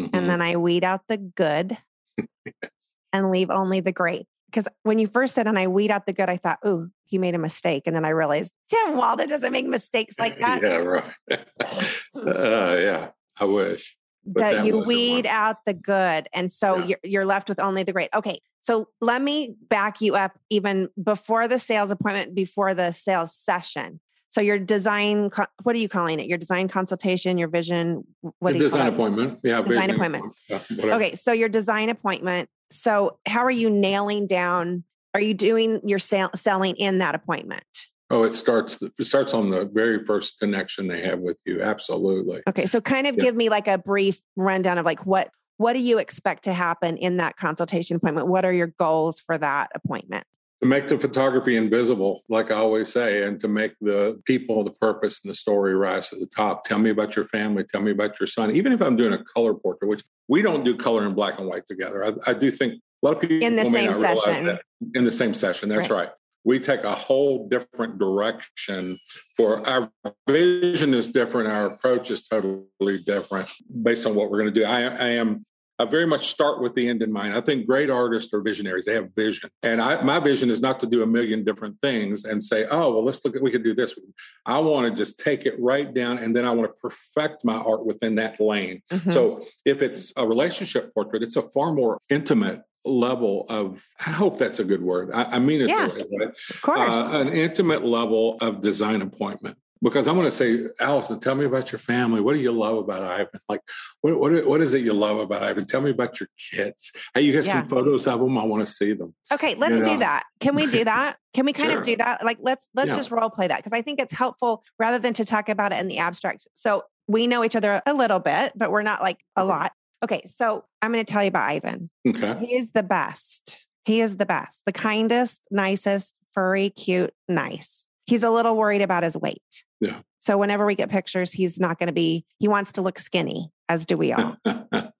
mm-hmm. 0.00 0.08
and 0.12 0.28
then 0.28 0.42
I 0.42 0.56
weed 0.56 0.82
out 0.82 1.02
the 1.06 1.18
good 1.18 1.78
yes. 2.18 2.72
and 3.12 3.30
leave 3.30 3.48
only 3.48 3.78
the 3.78 3.92
great. 3.92 4.26
Because 4.50 4.66
when 4.82 4.98
you 4.98 5.06
first 5.06 5.36
said, 5.36 5.46
and 5.46 5.56
I 5.56 5.68
weed 5.68 5.92
out 5.92 6.04
the 6.04 6.12
good, 6.12 6.28
I 6.28 6.36
thought, 6.36 6.58
oh, 6.64 6.88
he 7.04 7.18
made 7.18 7.36
a 7.36 7.38
mistake. 7.38 7.84
And 7.86 7.94
then 7.94 8.04
I 8.04 8.08
realized 8.08 8.52
Tim 8.68 8.96
Walden 8.96 9.28
doesn't 9.28 9.52
make 9.52 9.66
mistakes 9.66 10.16
like 10.18 10.36
that. 10.40 10.62
Yeah, 10.62 10.76
right. 10.78 11.04
uh, 11.30 12.76
yeah, 12.76 13.08
I 13.38 13.44
wish 13.44 13.96
that, 14.34 14.52
that 14.52 14.66
you 14.66 14.78
weed 14.78 15.24
one. 15.24 15.34
out 15.34 15.56
the 15.66 15.74
good 15.74 16.28
and 16.32 16.52
so 16.52 16.78
yeah. 16.78 16.84
you're, 16.86 16.98
you're 17.04 17.24
left 17.24 17.48
with 17.48 17.58
only 17.58 17.82
the 17.82 17.92
great. 17.92 18.10
Okay 18.14 18.38
so 18.60 18.88
let 19.00 19.22
me 19.22 19.54
back 19.68 20.00
you 20.00 20.16
up 20.16 20.32
even 20.50 20.88
before 21.02 21.46
the 21.46 21.58
sales 21.58 21.92
appointment 21.92 22.34
before 22.34 22.74
the 22.74 22.90
sales 22.90 23.32
session. 23.32 24.00
So 24.30 24.40
your 24.40 24.58
design 24.58 25.30
what 25.62 25.76
are 25.76 25.78
you 25.78 25.88
calling 25.88 26.18
it? 26.18 26.26
Your 26.26 26.38
design 26.38 26.68
consultation 26.68 27.38
your 27.38 27.48
vision 27.48 28.04
what 28.40 28.54
the 28.54 28.58
design 28.58 28.92
appointment. 28.92 29.40
Yeah 29.44 29.62
design 29.62 29.90
appointment. 29.90 30.34
yeah, 30.48 30.60
okay 30.82 31.14
so 31.14 31.32
your 31.32 31.48
design 31.48 31.88
appointment. 31.88 32.48
So 32.72 33.18
how 33.26 33.44
are 33.44 33.50
you 33.50 33.70
nailing 33.70 34.26
down 34.26 34.84
are 35.14 35.20
you 35.20 35.32
doing 35.32 35.80
your 35.84 35.98
sale, 35.98 36.30
selling 36.34 36.74
in 36.76 36.98
that 36.98 37.14
appointment 37.14 37.86
Oh, 38.08 38.22
it 38.22 38.34
starts 38.34 38.80
it 38.80 39.04
starts 39.04 39.34
on 39.34 39.50
the 39.50 39.64
very 39.64 40.04
first 40.04 40.38
connection 40.38 40.86
they 40.86 41.02
have 41.02 41.18
with 41.18 41.38
you. 41.44 41.60
Absolutely. 41.60 42.42
Okay, 42.48 42.66
so 42.66 42.80
kind 42.80 43.06
of 43.06 43.16
yeah. 43.16 43.24
give 43.24 43.34
me 43.34 43.48
like 43.48 43.66
a 43.66 43.78
brief 43.78 44.20
rundown 44.36 44.78
of 44.78 44.86
like 44.86 45.04
what 45.04 45.30
what 45.56 45.72
do 45.72 45.80
you 45.80 45.98
expect 45.98 46.44
to 46.44 46.52
happen 46.52 46.96
in 46.98 47.16
that 47.16 47.36
consultation 47.36 47.96
appointment? 47.96 48.28
What 48.28 48.44
are 48.44 48.52
your 48.52 48.68
goals 48.78 49.20
for 49.20 49.36
that 49.38 49.70
appointment? 49.74 50.24
To 50.62 50.68
make 50.68 50.88
the 50.88 50.98
photography 50.98 51.56
invisible, 51.56 52.22
like 52.28 52.50
I 52.50 52.54
always 52.54 52.90
say, 52.90 53.24
and 53.24 53.38
to 53.40 53.48
make 53.48 53.74
the 53.80 54.20
people, 54.24 54.64
the 54.64 54.70
purpose, 54.70 55.20
and 55.22 55.30
the 55.30 55.34
story 55.34 55.74
rise 55.74 56.10
to 56.10 56.16
the 56.16 56.26
top. 56.26 56.64
Tell 56.64 56.78
me 56.78 56.90
about 56.90 57.14
your 57.16 57.26
family. 57.26 57.64
Tell 57.64 57.82
me 57.82 57.90
about 57.90 58.18
your 58.20 58.26
son. 58.26 58.54
Even 58.54 58.72
if 58.72 58.80
I'm 58.80 58.96
doing 58.96 59.12
a 59.12 59.22
color 59.22 59.52
portrait, 59.52 59.88
which 59.88 60.02
we 60.28 60.42
don't 60.42 60.64
do 60.64 60.76
color 60.76 61.04
in 61.04 61.14
black 61.14 61.38
and 61.38 61.48
white 61.48 61.66
together. 61.66 62.04
I, 62.04 62.30
I 62.30 62.34
do 62.34 62.50
think 62.50 62.74
a 62.74 63.06
lot 63.06 63.16
of 63.16 63.20
people 63.20 63.42
in 63.42 63.56
the 63.56 63.64
same 63.64 63.92
session. 63.92 64.58
In 64.94 65.04
the 65.04 65.12
same 65.12 65.34
session, 65.34 65.68
that's 65.68 65.90
right. 65.90 66.06
right 66.06 66.10
we 66.46 66.60
take 66.60 66.84
a 66.84 66.94
whole 66.94 67.48
different 67.48 67.98
direction 67.98 68.98
for 69.36 69.68
our 69.68 69.90
vision 70.28 70.94
is 70.94 71.10
different 71.10 71.48
our 71.48 71.66
approach 71.66 72.10
is 72.10 72.22
totally 72.22 72.98
different 73.04 73.50
based 73.82 74.06
on 74.06 74.14
what 74.14 74.30
we're 74.30 74.38
going 74.38 74.54
to 74.54 74.60
do 74.60 74.64
i, 74.64 74.82
I 74.82 75.08
am 75.08 75.44
I 75.78 75.84
very 75.84 76.06
much 76.06 76.28
start 76.28 76.62
with 76.62 76.74
the 76.74 76.88
end 76.88 77.02
in 77.02 77.12
mind. 77.12 77.34
I 77.34 77.40
think 77.42 77.66
great 77.66 77.90
artists 77.90 78.32
are 78.32 78.40
visionaries. 78.40 78.86
They 78.86 78.94
have 78.94 79.10
vision. 79.14 79.50
And 79.62 79.80
I, 79.80 80.02
my 80.02 80.18
vision 80.18 80.48
is 80.48 80.60
not 80.60 80.80
to 80.80 80.86
do 80.86 81.02
a 81.02 81.06
million 81.06 81.44
different 81.44 81.76
things 81.82 82.24
and 82.24 82.42
say, 82.42 82.64
oh, 82.70 82.94
well, 82.94 83.04
let's 83.04 83.22
look 83.24 83.36
at, 83.36 83.42
we 83.42 83.50
could 83.50 83.62
do 83.62 83.74
this. 83.74 83.98
I 84.46 84.58
want 84.60 84.88
to 84.88 84.96
just 84.96 85.18
take 85.18 85.44
it 85.44 85.54
right 85.58 85.92
down 85.92 86.16
and 86.16 86.34
then 86.34 86.46
I 86.46 86.50
want 86.50 86.70
to 86.70 86.88
perfect 86.88 87.44
my 87.44 87.56
art 87.56 87.84
within 87.84 88.14
that 88.14 88.40
lane. 88.40 88.80
Mm-hmm. 88.90 89.12
So 89.12 89.44
if 89.66 89.82
it's 89.82 90.14
a 90.16 90.26
relationship 90.26 90.94
portrait, 90.94 91.22
it's 91.22 91.36
a 91.36 91.42
far 91.42 91.74
more 91.74 91.98
intimate 92.08 92.62
level 92.88 93.46
of 93.48 93.84
i 94.06 94.10
hope 94.10 94.38
that's 94.38 94.58
a 94.58 94.64
good 94.64 94.82
word. 94.82 95.10
I, 95.12 95.24
I 95.24 95.38
mean 95.38 95.60
it 95.60 95.68
yeah, 95.68 95.86
right? 95.86 96.28
of 96.50 96.62
course. 96.62 96.78
Uh, 96.80 97.18
an 97.18 97.28
intimate 97.28 97.84
level 97.84 98.38
of 98.40 98.60
design 98.60 99.02
appointment. 99.02 99.56
Because 99.82 100.08
i'm 100.08 100.14
going 100.14 100.26
to 100.26 100.30
say 100.30 100.64
allison 100.80 101.20
tell 101.20 101.34
me 101.34 101.44
about 101.44 101.70
your 101.70 101.78
family. 101.78 102.20
What 102.20 102.34
do 102.34 102.40
you 102.40 102.50
love 102.50 102.78
about 102.78 103.02
ivan? 103.02 103.40
Like 103.48 103.60
what, 104.00 104.18
what, 104.18 104.46
what 104.46 104.60
is 104.62 104.72
it 104.74 104.82
you 104.82 104.94
love 104.94 105.18
about 105.18 105.42
ivan? 105.42 105.66
Tell 105.66 105.82
me 105.82 105.90
about 105.90 106.18
your 106.18 106.28
kids. 106.50 106.92
Hey 107.14 107.22
you 107.22 107.32
got 107.32 107.44
yeah. 107.44 107.60
some 107.60 107.68
photos 107.68 108.06
of 108.06 108.20
them 108.20 108.38
i 108.38 108.44
want 108.44 108.66
to 108.66 108.72
see 108.72 108.94
them 108.94 109.14
okay 109.32 109.54
let's 109.54 109.78
you 109.78 109.84
know? 109.84 109.92
do 109.94 109.98
that. 109.98 110.24
Can 110.40 110.54
we 110.54 110.66
do 110.66 110.84
that? 110.84 111.16
Can 111.34 111.44
we 111.44 111.52
kind 111.52 111.70
sure. 111.70 111.80
of 111.80 111.84
do 111.84 111.96
that? 111.96 112.24
Like 112.24 112.38
let's 112.40 112.68
let's 112.74 112.90
yeah. 112.90 112.96
just 112.96 113.10
role 113.10 113.30
play 113.30 113.48
that 113.48 113.58
because 113.58 113.74
i 113.74 113.82
think 113.82 114.00
it's 114.00 114.14
helpful 114.14 114.64
rather 114.78 114.98
than 114.98 115.12
to 115.14 115.24
talk 115.24 115.48
about 115.48 115.72
it 115.72 115.78
in 115.78 115.88
the 115.88 115.98
abstract. 115.98 116.48
So 116.54 116.84
we 117.08 117.26
know 117.26 117.44
each 117.44 117.56
other 117.56 117.82
a 117.86 117.94
little 117.94 118.18
bit, 118.18 118.52
but 118.56 118.70
we're 118.70 118.82
not 118.82 119.00
like 119.00 119.20
a 119.36 119.44
lot. 119.44 119.72
Okay, 120.04 120.22
so 120.26 120.64
I'm 120.82 120.92
going 120.92 121.04
to 121.04 121.10
tell 121.10 121.22
you 121.22 121.28
about 121.28 121.48
Ivan. 121.48 121.90
Okay. 122.06 122.36
He 122.44 122.54
is 122.54 122.72
the 122.72 122.82
best. 122.82 123.66
He 123.84 124.00
is 124.00 124.16
the 124.16 124.26
best, 124.26 124.62
the 124.66 124.72
kindest, 124.72 125.40
nicest, 125.50 126.14
furry, 126.34 126.70
cute, 126.70 127.14
nice. 127.28 127.86
He's 128.06 128.22
a 128.22 128.30
little 128.30 128.56
worried 128.56 128.82
about 128.82 129.04
his 129.04 129.16
weight. 129.16 129.64
Yeah. 129.80 130.00
So 130.20 130.36
whenever 130.36 130.66
we 130.66 130.74
get 130.74 130.90
pictures, 130.90 131.32
he's 131.32 131.60
not 131.60 131.78
going 131.78 131.86
to 131.86 131.92
be, 131.92 132.24
he 132.38 132.48
wants 132.48 132.72
to 132.72 132.82
look 132.82 132.98
skinny, 132.98 133.52
as 133.68 133.86
do 133.86 133.96
we 133.96 134.12
all. 134.12 134.36
but 134.44 134.92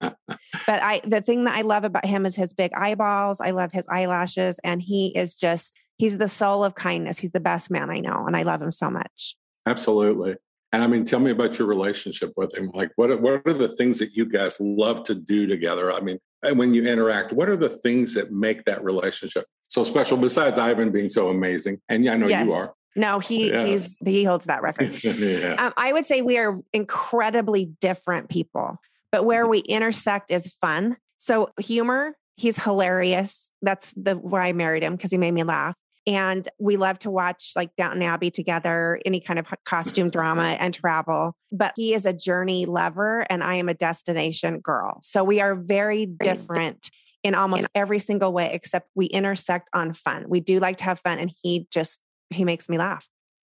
I, 0.67 1.01
the 1.05 1.21
thing 1.21 1.43
that 1.43 1.57
I 1.57 1.61
love 1.61 1.83
about 1.83 2.05
him 2.05 2.25
is 2.25 2.35
his 2.35 2.53
big 2.53 2.71
eyeballs. 2.73 3.41
I 3.41 3.51
love 3.51 3.73
his 3.73 3.85
eyelashes. 3.89 4.57
And 4.63 4.81
he 4.81 5.07
is 5.17 5.35
just, 5.35 5.75
he's 5.97 6.17
the 6.17 6.29
soul 6.29 6.63
of 6.63 6.75
kindness. 6.75 7.19
He's 7.19 7.31
the 7.31 7.41
best 7.41 7.69
man 7.69 7.89
I 7.89 7.99
know. 7.99 8.25
And 8.25 8.37
I 8.37 8.43
love 8.43 8.61
him 8.61 8.71
so 8.71 8.89
much. 8.89 9.35
Absolutely. 9.65 10.35
And 10.77 10.83
I 10.83 10.87
mean, 10.87 11.05
tell 11.05 11.19
me 11.19 11.31
about 11.31 11.57
your 11.57 11.67
relationship 11.67 12.33
with 12.37 12.55
him. 12.55 12.69
Like, 12.71 12.91
what 12.97 13.09
are, 13.09 13.17
what 13.17 13.41
are 13.47 13.53
the 13.53 13.67
things 13.67 13.97
that 13.97 14.11
you 14.13 14.27
guys 14.27 14.55
love 14.59 15.03
to 15.05 15.15
do 15.15 15.47
together? 15.47 15.91
I 15.91 16.01
mean, 16.01 16.19
when 16.43 16.75
you 16.75 16.85
interact, 16.85 17.33
what 17.33 17.49
are 17.49 17.57
the 17.57 17.67
things 17.67 18.13
that 18.13 18.31
make 18.31 18.63
that 18.65 18.83
relationship 18.83 19.45
so 19.65 19.83
special? 19.83 20.17
Besides 20.17 20.59
Ivan 20.59 20.91
being 20.91 21.09
so 21.09 21.29
amazing, 21.29 21.81
and 21.89 22.05
yeah, 22.05 22.13
I 22.13 22.17
know 22.17 22.27
yes. 22.27 22.45
you 22.45 22.53
are. 22.53 22.75
No, 22.95 23.17
he 23.17 23.49
yeah. 23.49 23.65
he's 23.65 23.97
he 24.05 24.23
holds 24.23 24.45
that 24.45 24.61
record. 24.61 25.03
yeah. 25.03 25.55
um, 25.57 25.73
I 25.77 25.93
would 25.93 26.05
say 26.05 26.21
we 26.21 26.37
are 26.37 26.59
incredibly 26.73 27.73
different 27.81 28.29
people, 28.29 28.77
but 29.11 29.25
where 29.25 29.45
mm-hmm. 29.45 29.51
we 29.51 29.59
intersect 29.61 30.29
is 30.29 30.53
fun. 30.61 30.97
So 31.17 31.49
humor, 31.59 32.15
he's 32.35 32.63
hilarious. 32.63 33.49
That's 33.63 33.95
the 33.95 34.13
why 34.13 34.49
I 34.49 34.53
married 34.53 34.83
him 34.83 34.95
because 34.95 35.09
he 35.09 35.17
made 35.17 35.33
me 35.33 35.41
laugh. 35.41 35.73
And 36.07 36.47
we 36.57 36.77
love 36.77 36.99
to 36.99 37.11
watch 37.11 37.51
like 37.57 37.75
Downton 37.75 38.01
Abbey 38.01 38.31
together, 38.31 38.99
any 39.05 39.19
kind 39.19 39.37
of 39.37 39.45
costume 39.65 40.09
drama 40.09 40.55
and 40.57 40.73
travel. 40.73 41.35
But 41.51 41.73
he 41.75 41.93
is 41.93 42.05
a 42.05 42.13
journey 42.13 42.65
lover 42.65 43.27
and 43.29 43.43
I 43.43 43.55
am 43.55 43.67
a 43.67 43.73
destination 43.73 44.59
girl. 44.59 45.01
So 45.03 45.25
we 45.25 45.41
are 45.41 45.53
very 45.53 46.05
different 46.05 46.89
in 47.23 47.35
almost 47.35 47.67
every 47.75 47.99
single 47.99 48.31
way, 48.31 48.51
except 48.53 48.89
we 48.95 49.07
intersect 49.07 49.67
on 49.73 49.91
fun. 49.91 50.25
We 50.29 50.39
do 50.39 50.59
like 50.59 50.77
to 50.77 50.85
have 50.85 51.01
fun 51.01 51.19
and 51.19 51.33
he 51.43 51.67
just, 51.73 51.99
he 52.29 52.45
makes 52.45 52.69
me 52.69 52.77
laugh. 52.77 53.05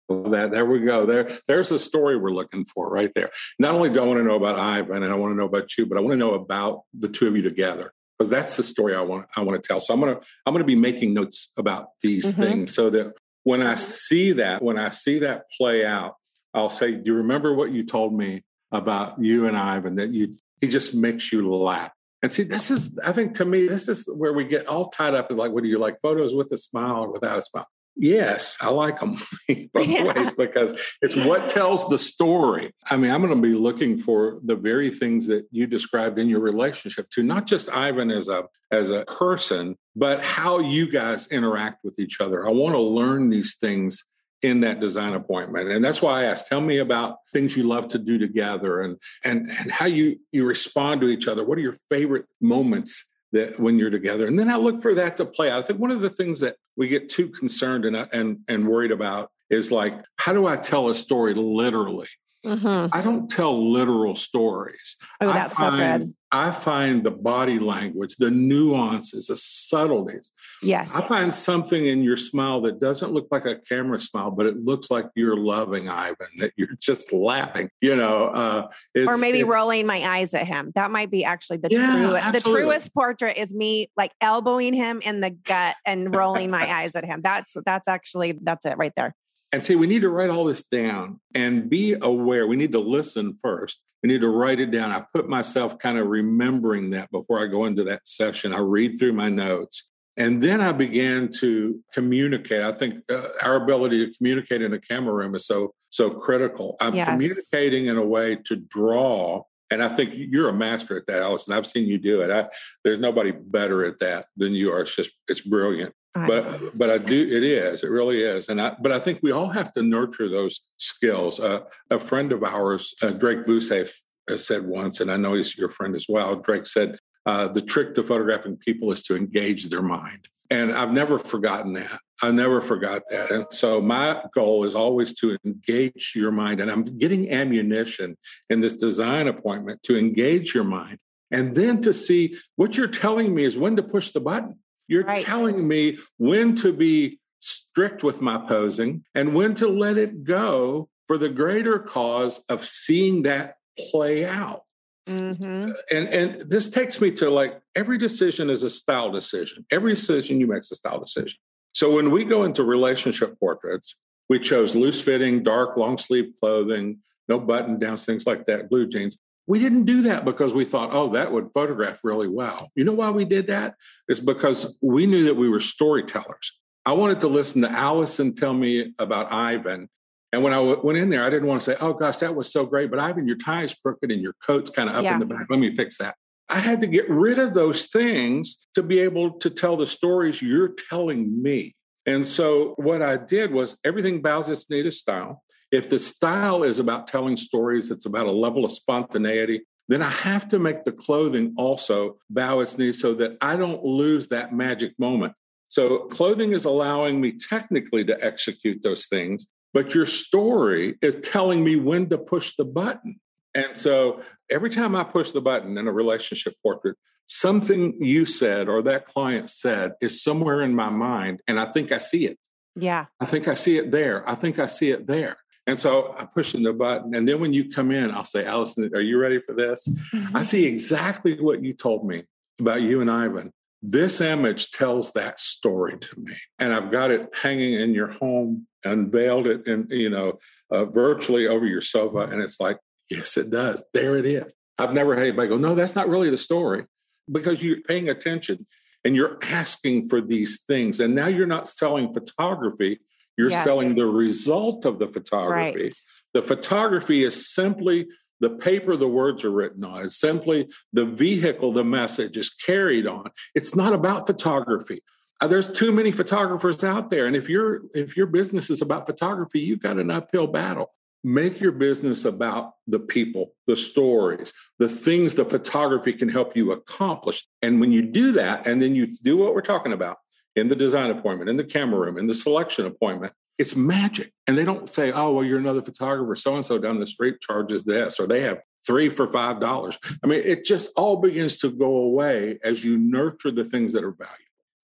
that 0.10 0.51
there 0.51 0.65
we 0.65 0.79
go. 0.79 1.05
There, 1.05 1.29
there's 1.48 1.70
the 1.70 1.79
story 1.79 2.17
we're 2.17 2.31
looking 2.31 2.65
for 2.65 2.89
right 2.89 3.12
there. 3.15 3.29
Not 3.60 3.75
only 3.75 3.89
do 3.89 4.01
I 4.01 4.05
want 4.05 4.20
to 4.20 4.25
know 4.25 4.36
about 4.36 4.60
Ivan 4.60 5.03
and 5.03 5.13
I 5.13 5.15
want 5.15 5.31
to 5.31 5.38
know 5.38 5.46
about 5.46 5.77
you, 5.77 5.86
but 5.86 5.98
I 5.98 6.01
want 6.01 6.12
to 6.12 6.17
know 6.17 6.34
about 6.34 6.81
the 6.93 7.08
two 7.08 7.27
of 7.27 7.36
you 7.38 7.43
together 7.43 7.93
because 8.22 8.30
that's 8.30 8.56
the 8.56 8.62
story 8.62 8.96
I 8.96 9.01
want 9.01 9.25
I 9.36 9.42
want 9.42 9.62
to 9.62 9.68
tell. 9.68 9.80
So 9.80 9.96
I'm 9.96 10.00
gonna 10.00 10.20
I'm 10.46 10.54
gonna 10.54 10.63
be 10.63 10.75
making 10.75 11.16
notes 11.16 11.51
about 11.58 11.88
these 12.04 12.32
mm-hmm. 12.32 12.42
things 12.42 12.75
so 12.75 12.92
that 12.92 13.13
when 13.44 13.63
I 13.63 13.74
see 13.74 14.34
that, 14.34 14.62
when 14.62 14.78
I 14.78 14.90
see 14.90 15.20
that 15.20 15.46
play 15.58 15.84
out, 15.84 16.18
I'll 16.54 16.70
say, 16.70 16.92
Do 16.92 17.01
you 17.06 17.16
remember 17.16 17.56
what 17.56 17.72
you 17.72 17.84
told 17.84 18.13
me 18.13 18.44
about 18.72 19.20
you 19.20 19.48
and 19.48 19.58
Ivan? 19.58 19.96
That 19.96 20.13
you 20.13 20.36
he 20.62 20.68
just 20.68 20.94
makes 20.94 21.34
you 21.34 21.51
laugh. 21.51 21.92
And 22.22 22.32
see, 22.32 22.44
this 22.44 22.70
is, 22.70 23.00
I 23.04 23.13
think 23.13 23.34
to 23.38 23.46
me, 23.46 23.68
this 23.68 23.90
is 23.90 24.08
where 24.16 24.32
we 24.32 24.46
get 24.46 24.68
all 24.68 24.90
tied 24.90 25.16
up 25.16 25.32
in 25.32 25.38
like, 25.38 25.51
what 25.51 25.63
do 25.63 25.70
you 25.70 25.80
like 25.80 25.98
photos 26.04 26.36
with 26.36 26.51
a 26.51 26.58
smile 26.58 27.06
or 27.06 27.12
without 27.12 27.40
a 27.40 27.42
smile? 27.42 27.68
Yes, 27.95 28.57
I 28.62 28.69
like 28.69 29.00
them 29.00 29.15
both 29.74 29.88
yeah. 29.88 30.13
ways 30.13 30.31
because 30.31 30.74
it's 31.01 31.15
what 31.15 31.50
tells 31.50 31.88
the 31.89 31.98
story. 31.98 32.74
I 32.89 32.98
mean, 32.98 33.12
I'm 33.12 33.21
going 33.21 33.36
to 33.36 33.41
be 33.41 33.53
looking 33.53 33.98
for 33.98 34.39
the 34.43 34.55
very 34.55 34.89
things 34.89 35.27
that 35.27 35.45
you 35.51 35.67
described 35.67 36.17
in 36.17 36.27
your 36.27 36.39
relationship 36.39 37.10
to 37.12 37.24
not 37.24 37.45
just 37.45 37.69
Ivan 37.69 38.10
as 38.10 38.27
a 38.27 38.45
as 38.71 38.89
a 38.89 39.03
person, 39.05 39.75
but 39.95 40.21
how 40.21 40.60
you 40.60 40.89
guys 40.89 41.27
interact 41.27 41.83
with 41.83 42.00
each 42.00 42.21
other. 42.21 42.48
I 42.48 42.51
want 42.51 42.74
to 42.74 42.81
learn 42.81 43.29
these 43.29 43.57
things 43.57 44.05
in 44.41 44.62
that 44.62 44.79
design 44.79 45.13
appointment 45.13 45.69
and 45.69 45.86
that's 45.86 46.01
why 46.01 46.21
i 46.21 46.24
asked 46.24 46.48
tell 46.48 46.62
me 46.62 46.79
about 46.79 47.17
things 47.31 47.55
you 47.55 47.62
love 47.62 47.88
to 47.88 48.00
do 48.00 48.17
together 48.17 48.81
and 48.81 48.98
and 49.24 49.51
and 49.51 49.71
how 49.71 49.86
you 49.86 50.17
you 50.31 50.45
respond 50.45 51.00
to 51.00 51.10
each 51.10 51.27
other 51.27 51.43
what 51.43 51.60
are 51.60 51.62
your 51.62 51.77
favorite 51.91 52.25
moments 52.41 53.05
that 53.32 53.60
when 53.60 53.78
you're 53.78 53.90
together 53.90 54.28
and 54.28 54.38
then 54.38 54.50
i 54.50 54.56
look 54.56 54.82
for 54.82 54.94
that 54.94 55.18
to 55.18 55.26
play 55.26 55.50
out 55.50 55.64
i 55.64 55.66
think 55.66 55.80
one 55.80 55.92
of 55.92 56.02
the 56.02 56.10
things 56.10 56.40
that 56.40 56.56
we 56.76 56.88
get 56.88 57.10
too 57.10 57.30
concerned 57.30 57.86
and 57.86 57.96
and, 58.14 58.40
and 58.48 58.68
worried 58.68 58.92
about 58.92 59.32
is 59.50 59.72
like 59.72 59.94
how 60.18 60.34
do 60.34 60.48
i 60.48 60.56
tell 60.56 60.90
a 60.90 60.96
story 60.96 61.34
literally 61.34 62.08
Mm-hmm. 62.46 62.88
I 62.92 63.02
don't 63.02 63.30
tell 63.30 63.72
literal 63.72 64.16
stories. 64.16 64.98
Oh, 65.20 65.28
that's 65.28 65.54
find, 65.54 65.80
so 65.80 65.98
good. 66.06 66.14
I 66.32 66.52
find 66.52 67.04
the 67.04 67.12
body 67.12 67.60
language, 67.60 68.16
the 68.16 68.32
nuances, 68.32 69.28
the 69.28 69.36
subtleties. 69.36 70.32
Yes. 70.62 70.96
I 70.96 71.02
find 71.02 71.34
something 71.34 71.86
in 71.86 72.04
your 72.04 72.18
smile 72.18 72.62
that 72.62 72.80
doesn't 72.80 73.12
look 73.12 73.28
like 73.32 73.46
a 73.46 73.58
camera 73.58 74.00
smile, 74.00 74.32
but 74.32 74.46
it 74.46 74.58
looks 74.58 74.90
like 74.90 75.08
you're 75.16 75.36
loving 75.36 75.90
Ivan, 75.90 76.28
that 76.38 76.54
you're 76.56 76.76
just 76.80 77.12
laughing, 77.12 77.70
you 77.82 77.96
know. 77.96 78.28
Uh, 78.28 78.68
or 79.08 79.18
maybe 79.18 79.44
rolling 79.44 79.86
my 79.86 80.02
eyes 80.04 80.34
at 80.34 80.48
him. 80.48 80.72
That 80.76 80.92
might 80.92 81.12
be 81.12 81.26
actually 81.26 81.58
the 81.58 81.70
yeah, 81.72 81.92
true, 81.92 82.32
the 82.32 82.42
truest 82.42 82.94
portrait 82.94 83.38
is 83.38 83.54
me 83.54 83.92
like 83.98 84.12
elbowing 84.22 84.74
him 84.74 85.02
in 85.02 85.20
the 85.20 85.32
gut 85.32 85.76
and 85.86 86.16
rolling 86.16 86.50
my 86.50 86.72
eyes 86.74 86.96
at 86.96 87.04
him. 87.04 87.22
That's 87.22 87.56
that's 87.66 87.88
actually 87.88 88.40
that's 88.42 88.66
it 88.66 88.78
right 88.78 88.94
there 88.96 89.16
and 89.52 89.64
see, 89.64 89.76
we 89.76 89.88
need 89.88 90.02
to 90.02 90.10
write 90.10 90.30
all 90.30 90.46
this 90.46 90.64
down 90.64 91.20
and 91.36 91.70
be 91.70 91.94
aware. 91.94 92.48
We 92.48 92.56
need 92.56 92.72
to 92.72 92.80
listen 92.80 93.38
first. 93.42 93.80
We 94.01 94.08
need 94.08 94.22
to 94.22 94.29
write 94.29 94.60
it 94.60 94.72
down. 94.72 94.91
I 94.91 95.03
put 95.13 95.29
myself 95.29 95.77
kind 95.77 95.98
of 95.98 96.08
remembering 96.08 96.89
that 96.91 97.12
before 97.12 97.43
I 97.43 97.48
go 97.48 97.65
into 97.65 97.84
that 97.86 98.08
session. 98.08 98.53
I 98.53 98.60
read 98.60 98.98
through 98.98 99.13
my 99.13 99.29
notes. 99.29 99.89
And 100.17 100.41
then 100.41 100.60
I 100.60 100.72
began 100.72 101.29
to 101.39 101.79
communicate. 101.93 102.63
I 102.63 102.74
think 102.74 102.96
uh, 103.10 103.27
our 103.41 103.55
ability 103.55 104.05
to 104.05 104.13
communicate 104.17 104.62
in 104.62 104.74
a 104.74 104.79
camera 104.79 105.13
room 105.13 105.36
is 105.36 105.46
so 105.46 105.74
so 105.89 106.10
critical. 106.10 106.77
I'm 106.79 106.96
yes. 106.96 107.10
communicating 107.10 107.88
in 107.88 107.98
a 107.98 108.05
way 108.05 108.36
to 108.46 108.55
draw, 108.55 109.43
and 109.70 109.81
I 109.81 109.89
think 109.89 110.13
you're 110.15 110.50
a 110.50 110.53
master 110.53 110.98
at 110.98 111.08
that, 111.08 111.22
Allison. 111.22 111.53
I've 111.53 111.67
seen 111.67 111.88
you 111.88 111.98
do 111.98 112.22
it. 112.22 112.31
I, 112.31 112.50
there's 112.84 113.00
nobody 113.00 113.31
better 113.31 113.86
at 113.86 114.00
that 114.00 114.25
than 114.36 114.53
you 114.53 114.74
are. 114.74 114.81
It's 114.81 114.96
just 114.96 115.12
it's 115.27 115.41
brilliant 115.41 115.93
but 116.13 116.77
but 116.77 116.89
I 116.89 116.98
do 116.98 117.22
it 117.22 117.44
is 117.44 117.84
it 117.84 117.89
really 117.89 118.24
is 118.24 118.50
and 118.50 118.62
I 118.62 118.75
but 118.82 118.91
I 118.91 119.00
think 119.00 119.20
we 119.24 119.32
all 119.32 119.50
have 119.50 119.72
to 119.74 119.82
nurture 119.82 120.30
those 120.30 120.62
skills. 120.77 121.39
Uh, 121.39 121.62
a 121.89 122.00
friend 122.00 122.32
of 122.32 122.44
ours, 122.44 122.94
uh, 123.01 123.12
Drake 123.12 123.46
Busath, 123.46 123.94
has 124.27 124.46
said 124.46 124.65
once, 124.65 125.00
and 125.00 125.12
I 125.12 125.18
know 125.18 125.34
he's 125.34 125.58
your 125.58 125.69
friend 125.69 125.95
as 125.95 126.08
well. 126.10 126.36
Drake 126.36 126.65
said 126.65 126.97
uh, 127.26 127.47
the 127.47 127.62
trick 127.62 127.95
to 127.95 128.04
photographing 128.04 128.58
people 128.58 128.91
is 128.91 129.04
to 129.04 129.15
engage 129.15 129.69
their 129.69 129.82
mind, 129.82 130.28
and 130.50 130.74
I've 130.74 130.91
never 130.91 131.17
forgotten 131.17 131.74
that. 131.74 132.00
I 132.21 132.32
never 132.32 132.62
forgot 132.62 133.04
that, 133.10 133.32
and 133.32 133.45
so 133.52 133.82
my 133.82 134.21
goal 134.34 134.65
is 134.65 134.76
always 134.76 135.13
to 135.19 135.38
engage 135.45 136.13
your 136.15 136.32
mind, 136.32 136.60
and 136.60 136.69
I'm 136.69 136.84
getting 136.84 137.32
ammunition 137.32 138.17
in 138.50 138.60
this 138.60 138.74
design 138.74 139.28
appointment 139.28 139.82
to 139.84 139.97
engage 139.97 140.54
your 140.54 140.65
mind, 140.65 140.97
and 141.32 141.56
then 141.56 141.80
to 141.82 141.93
see 141.93 142.38
what 142.58 142.76
you're 142.76 142.88
telling 142.88 143.34
me 143.34 143.45
is 143.45 143.58
when 143.58 143.76
to 143.78 143.84
push 143.84 144.12
the 144.12 144.21
button 144.21 144.61
you're 144.91 145.06
right. 145.06 145.25
telling 145.25 145.65
me 145.65 145.97
when 146.17 146.54
to 146.56 146.73
be 146.73 147.19
strict 147.39 148.04
with 148.04 148.21
my 148.21 148.38
posing 148.45 149.06
and 149.15 149.34
when 149.34 149.54
to 149.56 149.67
let 149.67 149.97
it 149.97 150.25
go 150.25 150.89
for 151.08 151.17
the 151.17 151.30
greater 151.30 151.80
cause 151.80 152.43
of 152.49 152.65
seeing 152.67 153.21
that 153.21 153.56
play 153.89 154.25
out. 154.25 154.63
Mm-hmm. 155.08 155.71
And 155.89 156.08
and 156.10 156.49
this 156.49 156.69
takes 156.69 156.99
me 156.99 157.10
to 157.13 157.30
like 157.30 157.62
every 157.73 157.97
decision 157.97 158.49
is 158.49 158.63
a 158.63 158.69
style 158.69 159.12
decision. 159.12 159.65
Every 159.71 159.93
decision 159.93 160.41
you 160.41 160.47
make 160.47 160.60
is 160.60 160.71
a 160.71 160.75
style 160.75 160.99
decision. 160.99 161.39
So 161.73 161.95
when 161.95 162.12
we 162.12 162.25
go 162.25 162.43
into 162.43 162.63
relationship 162.63 163.39
portraits, 163.39 163.95
we 164.30 164.39
chose 164.39 164.75
loose 164.75 165.01
fitting, 165.01 165.41
dark, 165.41 165.77
long 165.77 165.97
sleeve 165.97 166.34
clothing, 166.38 166.99
no 167.30 167.39
button 167.39 167.80
downs, 167.80 168.06
things 168.06 168.27
like 168.27 168.45
that, 168.47 168.69
blue 168.69 168.88
jeans. 168.88 169.17
We 169.47 169.60
didn't 169.60 169.86
do 169.86 170.04
that 170.04 170.23
because 170.23 170.54
we 170.54 170.65
thought, 170.65 170.89
oh, 170.91 171.10
that 171.10 171.32
would 171.32 171.49
photograph 171.54 171.99
really 172.04 172.27
well. 172.27 172.69
You 172.75 172.84
know 172.84 172.93
why 172.93 173.10
we 173.10 173.25
did 173.25 173.47
that? 173.47 173.75
It's 174.08 174.19
because 174.19 174.77
we 174.82 175.06
knew 175.06 175.25
that 175.25 175.36
we 175.36 175.49
were 175.49 175.60
storytellers. 175.60 176.60
I 176.86 176.93
wanted 176.93 177.19
to 177.21 177.27
listen 177.27 177.62
to 177.63 177.71
Allison 177.71 178.34
tell 178.36 178.54
me 178.54 178.93
about 178.97 179.32
Ivan. 179.32 179.89
And 180.34 180.43
when 180.43 180.54
I 180.54 180.58
w- 180.58 180.80
went 180.84 180.97
in 180.97 181.10
there, 181.10 181.23
I 181.23 181.30
didn't 181.30 181.47
want 181.47 181.62
to 181.62 181.65
say, 181.65 181.77
oh 181.82 181.93
gosh, 181.93 182.17
that 182.17 182.36
was 182.36 182.51
so 182.51 182.65
great. 182.65 182.89
But 182.89 182.99
Ivan, 182.99 183.27
your 183.27 183.38
tie 183.38 183.63
is 183.63 183.73
crooked 183.73 184.12
and 184.12 184.21
your 184.21 184.34
coat's 184.45 184.69
kind 184.69 184.89
of 184.89 184.95
up 184.95 185.04
yeah. 185.04 185.13
in 185.13 185.19
the 185.19 185.25
back. 185.25 185.47
Let 185.49 185.60
me 185.60 185.75
fix 185.75 185.97
that. 185.97 186.15
I 186.49 186.60
had 186.60 186.80
to 186.82 186.88
get 186.88 187.10
rid 187.10 187.39
of 187.39 187.54
those 187.54 187.88
things 187.88 188.67
to 188.75 188.84
be 188.84 188.99
able 188.99 189.32
to 189.39 189.49
tell 189.49 189.77
the 189.77 189.86
stories 189.86 190.41
you're 190.41 190.73
telling 190.89 191.41
me. 191.41 191.75
And 192.06 192.25
so 192.25 192.73
what 192.77 193.01
I 193.01 193.17
did 193.17 193.51
was 193.51 193.77
everything 193.86 194.21
bows 194.21 194.49
its 194.49 194.69
native 194.69 194.93
style. 194.93 195.43
If 195.71 195.89
the 195.89 195.99
style 195.99 196.63
is 196.63 196.79
about 196.79 197.07
telling 197.07 197.38
stories, 197.38 197.91
it's 197.91 198.05
about 198.05 198.25
a 198.25 198.31
level 198.31 198.65
of 198.65 198.71
spontaneity, 198.71 199.62
then 199.88 200.01
I 200.01 200.10
have 200.10 200.47
to 200.49 200.60
make 200.60 200.84
the 200.84 200.91
clothing 200.91 201.53
also 201.57 202.17
bow 202.29 202.60
its 202.60 202.77
knee 202.77 202.93
so 202.93 203.13
that 203.15 203.38
I 203.41 203.55
don't 203.55 203.84
lose 203.84 204.27
that 204.27 204.53
magic 204.53 204.93
moment. 204.99 205.34
So, 205.69 205.99
clothing 206.07 206.51
is 206.51 206.65
allowing 206.65 207.21
me 207.21 207.38
technically 207.38 208.03
to 208.05 208.23
execute 208.23 208.84
those 208.84 209.05
things, 209.05 209.47
but 209.73 209.95
your 209.95 210.05
story 210.05 210.95
is 211.01 211.15
telling 211.21 211.63
me 211.63 211.77
when 211.77 212.10
to 212.10 212.17
push 212.17 212.55
the 212.57 212.65
button. 212.65 213.19
And 213.55 213.77
so, 213.77 214.21
every 214.49 214.69
time 214.69 214.95
I 214.95 215.05
push 215.05 215.31
the 215.31 215.41
button 215.41 215.77
in 215.77 215.88
a 215.88 215.93
relationship 215.93 216.55
portrait, 216.62 216.97
something 217.27 217.95
you 218.01 218.25
said 218.25 218.67
or 218.67 218.81
that 218.81 219.05
client 219.05 219.49
said 219.49 219.93
is 220.01 220.21
somewhere 220.21 220.62
in 220.62 220.75
my 220.75 220.89
mind, 220.89 221.39
and 221.47 221.57
I 221.57 221.65
think 221.65 221.93
I 221.93 221.97
see 221.97 222.27
it. 222.27 222.38
Yeah. 222.75 223.05
I 223.19 223.25
think 223.25 223.47
I 223.47 223.53
see 223.53 223.77
it 223.77 223.91
there. 223.91 224.27
I 224.29 224.36
think 224.36 224.60
I 224.60 224.67
see 224.67 224.91
it 224.91 225.07
there. 225.07 225.38
And 225.67 225.80
so 225.80 226.15
I 226.17 226.26
push 226.26 226.54
the 226.54 226.74
button. 226.74 227.13
And 227.13 227.28
then 227.28 227.39
when 227.39 227.54
you 227.54 227.69
come 227.69 227.91
in, 227.91 228.12
I'll 228.12 228.24
say, 228.24 228.45
Allison, 228.45 228.89
are 228.95 229.02
you 229.02 229.19
ready 229.19 229.39
for 229.39 229.54
this? 229.54 229.88
Mm-hmm. 229.88 230.36
I 230.36 230.41
see 230.41 230.65
exactly 230.65 231.39
what 231.39 231.63
you 231.63 231.74
told 231.74 232.06
me 232.06 232.24
about 232.60 232.82
you 232.82 233.02
and 233.02 233.12
Ivan. 233.12 233.52
This 233.84 234.21
image 234.21 234.71
tells 234.71 235.12
that 235.13 235.39
story 235.39 235.97
to 235.97 236.19
me. 236.19 236.34
And 236.60 236.74
I've 236.74 236.91
got 236.91 237.12
it 237.12 237.30
hanging 237.34 237.76
in 237.76 237.93
your 237.93 238.12
home, 238.12 238.67
unveiled 238.84 239.47
it 239.47 239.67
and, 239.67 239.89
you 239.89 240.10
know, 240.10 240.39
uh, 240.71 240.86
virtually 240.86 241.47
over 241.47 241.65
your 241.65 241.82
sofa. 241.82 242.19
And 242.19 242.41
it's 242.41 242.60
like, 242.60 242.78
yes, 243.10 243.38
it 243.38 243.50
does. 243.50 243.84
There 243.93 244.17
it 244.17 244.26
is. 244.26 244.54
I've 244.78 244.93
never 244.93 245.15
had 245.15 245.24
anybody 245.24 245.50
go, 245.50 245.58
no, 245.58 245.76
that's 245.76 245.95
not 245.95 246.10
really 246.10 246.30
the 246.30 246.38
story 246.38 246.86
because 247.32 247.63
you're 247.63 247.82
paying 247.82 248.10
attention 248.10 248.65
and 249.04 249.15
you're 249.15 249.38
asking 249.43 250.10
for 250.10 250.21
these 250.21 250.62
things. 250.62 251.00
And 251.00 251.15
now 251.15 251.28
you're 251.28 251.47
not 251.47 251.67
selling 251.67 252.13
photography, 252.13 253.00
you're 253.38 253.50
yes. 253.50 253.63
selling 253.63 253.96
the 253.96 254.06
result 254.06 254.86
of 254.86 255.00
the 255.00 255.08
photography. 255.08 255.84
Right. 255.84 255.96
The 256.34 256.41
photography 256.41 257.24
is 257.24 257.54
simply 257.54 258.08
the 258.39 258.50
paper 258.50 258.98
the 258.98 259.08
words 259.08 259.46
are 259.46 259.52
written 259.52 259.84
on. 259.84 260.04
It's 260.04 260.20
simply 260.20 260.67
the 260.91 261.06
vehicle 261.06 261.72
the 261.74 261.84
message 261.84 262.38
is 262.38 262.50
carried 262.50 263.08
on. 263.08 263.30
It's 263.56 263.76
not 263.76 263.94
about 263.94 264.28
photography. 264.28 265.02
Uh, 265.39 265.48
there's 265.48 265.72
too 265.72 265.91
many 265.91 266.12
photographers 266.12 266.84
out 266.84 267.10
there, 267.10 267.26
and 267.26 267.36
if 267.36 267.50
your 267.50 267.82
if 267.96 268.15
your 268.15 268.28
business 268.28 268.70
is 268.70 268.82
about 268.82 269.08
photography, 269.08 269.60
you've 269.60 269.82
got 269.82 269.98
an 269.98 270.12
uphill 270.12 270.48
battle. 270.48 270.91
Make 271.24 271.60
your 271.60 271.72
business 271.72 272.26
about 272.26 272.74
the 272.88 273.00
people, 273.00 273.54
the 273.67 273.76
stories, 273.76 274.54
the 274.80 274.89
things 274.89 275.36
the 275.36 275.46
photography 275.46 276.13
can 276.13 276.30
help 276.30 276.56
you 276.56 276.72
accomplish. 276.72 277.46
And 277.62 277.80
when 277.80 277.91
you 277.91 278.02
do 278.02 278.32
that, 278.34 278.65
and 278.65 278.82
then 278.82 278.96
you 278.96 279.08
do 279.24 279.38
what 279.38 279.54
we're 279.54 279.62
talking 279.62 279.94
about, 279.94 280.17
in 280.56 280.70
the 280.70 280.76
design 280.76 281.10
appointment, 281.10 281.50
in 281.50 281.58
the 281.58 281.64
camera 281.64 282.00
room, 282.00 282.18
in 282.18 282.28
the 282.28 282.34
selection 282.34 282.86
appointment, 282.86 283.34
it's 283.58 283.76
magic. 283.76 284.34
And 284.48 284.58
they 284.58 284.66
don't 284.66 284.90
say, 284.90 285.12
oh, 285.12 285.34
well, 285.34 285.46
you're 285.46 285.60
another 285.60 285.82
photographer. 285.82 286.36
So 286.36 286.56
and 286.56 286.66
so 286.66 286.78
down 286.78 287.00
the 287.00 287.08
street 287.08 287.42
charges 287.42 287.84
this, 287.84 288.20
or 288.20 288.28
they 288.28 288.42
have 288.42 288.60
three 288.86 289.10
for 289.10 289.28
five 289.28 289.60
dollars. 289.60 289.98
I 290.24 290.28
mean, 290.28 290.42
it 290.44 290.66
just 290.66 290.92
all 290.96 291.18
begins 291.18 291.58
to 291.60 291.72
go 291.72 291.98
away 291.98 292.60
as 292.64 292.84
you 292.84 292.98
nurture 292.98 293.52
the 293.52 293.64
things 293.64 293.94
that 293.94 294.04
are 294.04 294.12
valuable. 294.12 294.38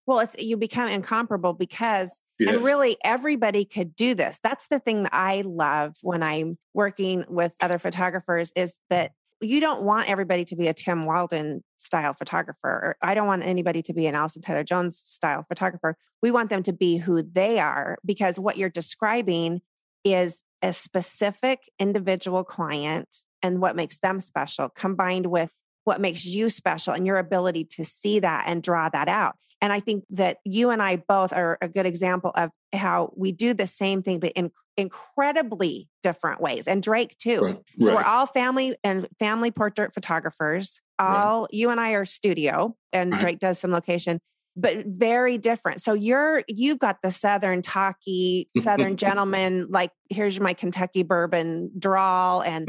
Well, 0.06 0.20
it's 0.20 0.38
you 0.38 0.58
become 0.58 0.88
incomparable 0.88 1.54
because 1.54 2.22
Yes. 2.40 2.56
And 2.56 2.64
really, 2.64 2.98
everybody 3.04 3.66
could 3.66 3.96
do 3.96 4.14
this. 4.14 4.40
That's 4.44 4.68
the 4.68 4.80
thing 4.80 5.04
that 5.04 5.14
I 5.14 5.42
love 5.42 5.96
when 6.02 6.22
I'm 6.22 6.58
working 6.74 7.26
with 7.28 7.56
other 7.60 7.80
photographers 7.80 8.52
is 8.56 8.78
that 8.90 9.12
you 9.42 9.60
don't 9.60 9.84
want 9.84 10.10
everybody 10.10 10.46
to 10.46 10.56
be 10.56 10.68
a 10.68 10.74
Tim 10.74 11.06
Walden 11.06 11.64
style 11.78 12.14
photographer, 12.14 12.68
or 12.68 12.96
I 13.02 13.14
don't 13.14 13.28
want 13.28 13.44
anybody 13.44 13.82
to 13.84 13.94
be 13.94 14.08
an 14.08 14.16
Allison 14.16 14.42
Tyler 14.42 14.64
Jones 14.64 14.98
style 14.98 15.46
photographer. 15.48 15.96
We 16.22 16.32
want 16.32 16.50
them 16.50 16.64
to 16.64 16.74
be 16.74 16.98
who 16.98 17.22
they 17.22 17.60
are 17.60 17.98
because 18.06 18.40
what 18.40 18.58
you're 18.58 18.70
describing 18.70 19.62
is 20.04 20.44
a 20.62 20.74
specific 20.74 21.60
individual 21.80 22.44
client 22.44 23.24
and 23.44 23.62
what 23.62 23.76
makes 23.76 24.00
them 24.00 24.20
special 24.20 24.70
combined 24.70 25.28
with 25.28 25.52
what 25.88 26.02
makes 26.02 26.26
you 26.26 26.50
special 26.50 26.94
and 26.94 27.08
your 27.08 27.18
ability 27.18 27.64
to 27.64 27.86
see 27.86 28.20
that 28.20 28.44
and 28.46 28.62
draw 28.62 28.90
that 28.90 29.08
out. 29.08 29.36
And 29.62 29.72
I 29.72 29.80
think 29.80 30.04
that 30.12 30.38
you 30.44 30.70
and 30.70 30.84
I 30.84 30.98
both 30.98 31.32
are 31.32 31.58
a 31.62 31.70
good 31.70 31.86
example 31.86 32.32
of 32.36 32.52
how 32.74 33.14
we 33.16 33.32
do 33.32 33.54
the 33.54 33.66
same 33.66 34.04
thing, 34.04 34.20
but 34.20 34.34
in 34.34 34.52
incredibly 34.76 35.88
different 36.04 36.42
ways. 36.42 36.68
And 36.68 36.84
Drake 36.84 37.18
too. 37.18 37.40
Right. 37.40 37.60
So 37.80 37.88
right. 37.88 37.96
we're 37.96 38.04
all 38.04 38.28
family 38.28 38.76
and 38.84 39.08
family 39.18 39.50
portrait 39.50 39.94
photographers. 39.94 40.82
All 41.00 41.42
right. 41.42 41.48
you 41.52 41.70
and 41.70 41.80
I 41.80 41.92
are 41.92 42.06
studio, 42.06 42.76
and 42.92 43.14
Drake 43.14 43.40
does 43.40 43.58
some 43.58 43.72
location, 43.72 44.20
but 44.58 44.86
very 44.88 45.38
different. 45.38 45.82
So 45.82 45.94
you're 45.94 46.44
you've 46.48 46.80
got 46.80 46.98
the 47.04 47.12
southern 47.12 47.62
talky, 47.62 48.50
southern 48.58 48.98
gentleman, 48.98 49.68
like 49.70 49.92
here's 50.10 50.40
my 50.40 50.54
Kentucky 50.54 51.04
bourbon 51.04 51.72
drawl, 51.78 52.42
and 52.42 52.68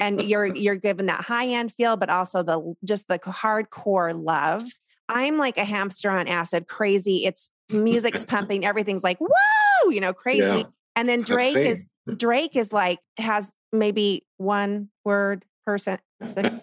and 0.00 0.22
you're 0.22 0.46
you're 0.56 0.76
given 0.76 1.06
that 1.06 1.20
high 1.20 1.46
end 1.48 1.72
feel, 1.72 1.96
but 1.96 2.08
also 2.08 2.42
the 2.42 2.74
just 2.84 3.06
the 3.08 3.18
hardcore 3.18 4.18
love. 4.20 4.64
I'm 5.08 5.36
like 5.38 5.58
a 5.58 5.64
hamster 5.64 6.10
on 6.10 6.26
acid, 6.26 6.66
crazy. 6.66 7.26
It's 7.26 7.50
music's 7.68 8.24
pumping, 8.24 8.64
everything's 8.64 9.04
like, 9.04 9.18
whoa, 9.18 9.90
you 9.90 10.00
know, 10.00 10.14
crazy. 10.14 10.42
Yeah. 10.42 10.62
And 10.96 11.08
then 11.08 11.20
Drake 11.20 11.56
is 11.56 11.86
Drake 12.16 12.56
is 12.56 12.72
like 12.72 12.98
has 13.18 13.52
maybe 13.72 14.24
one 14.38 14.88
word 15.04 15.44
person. 15.66 15.98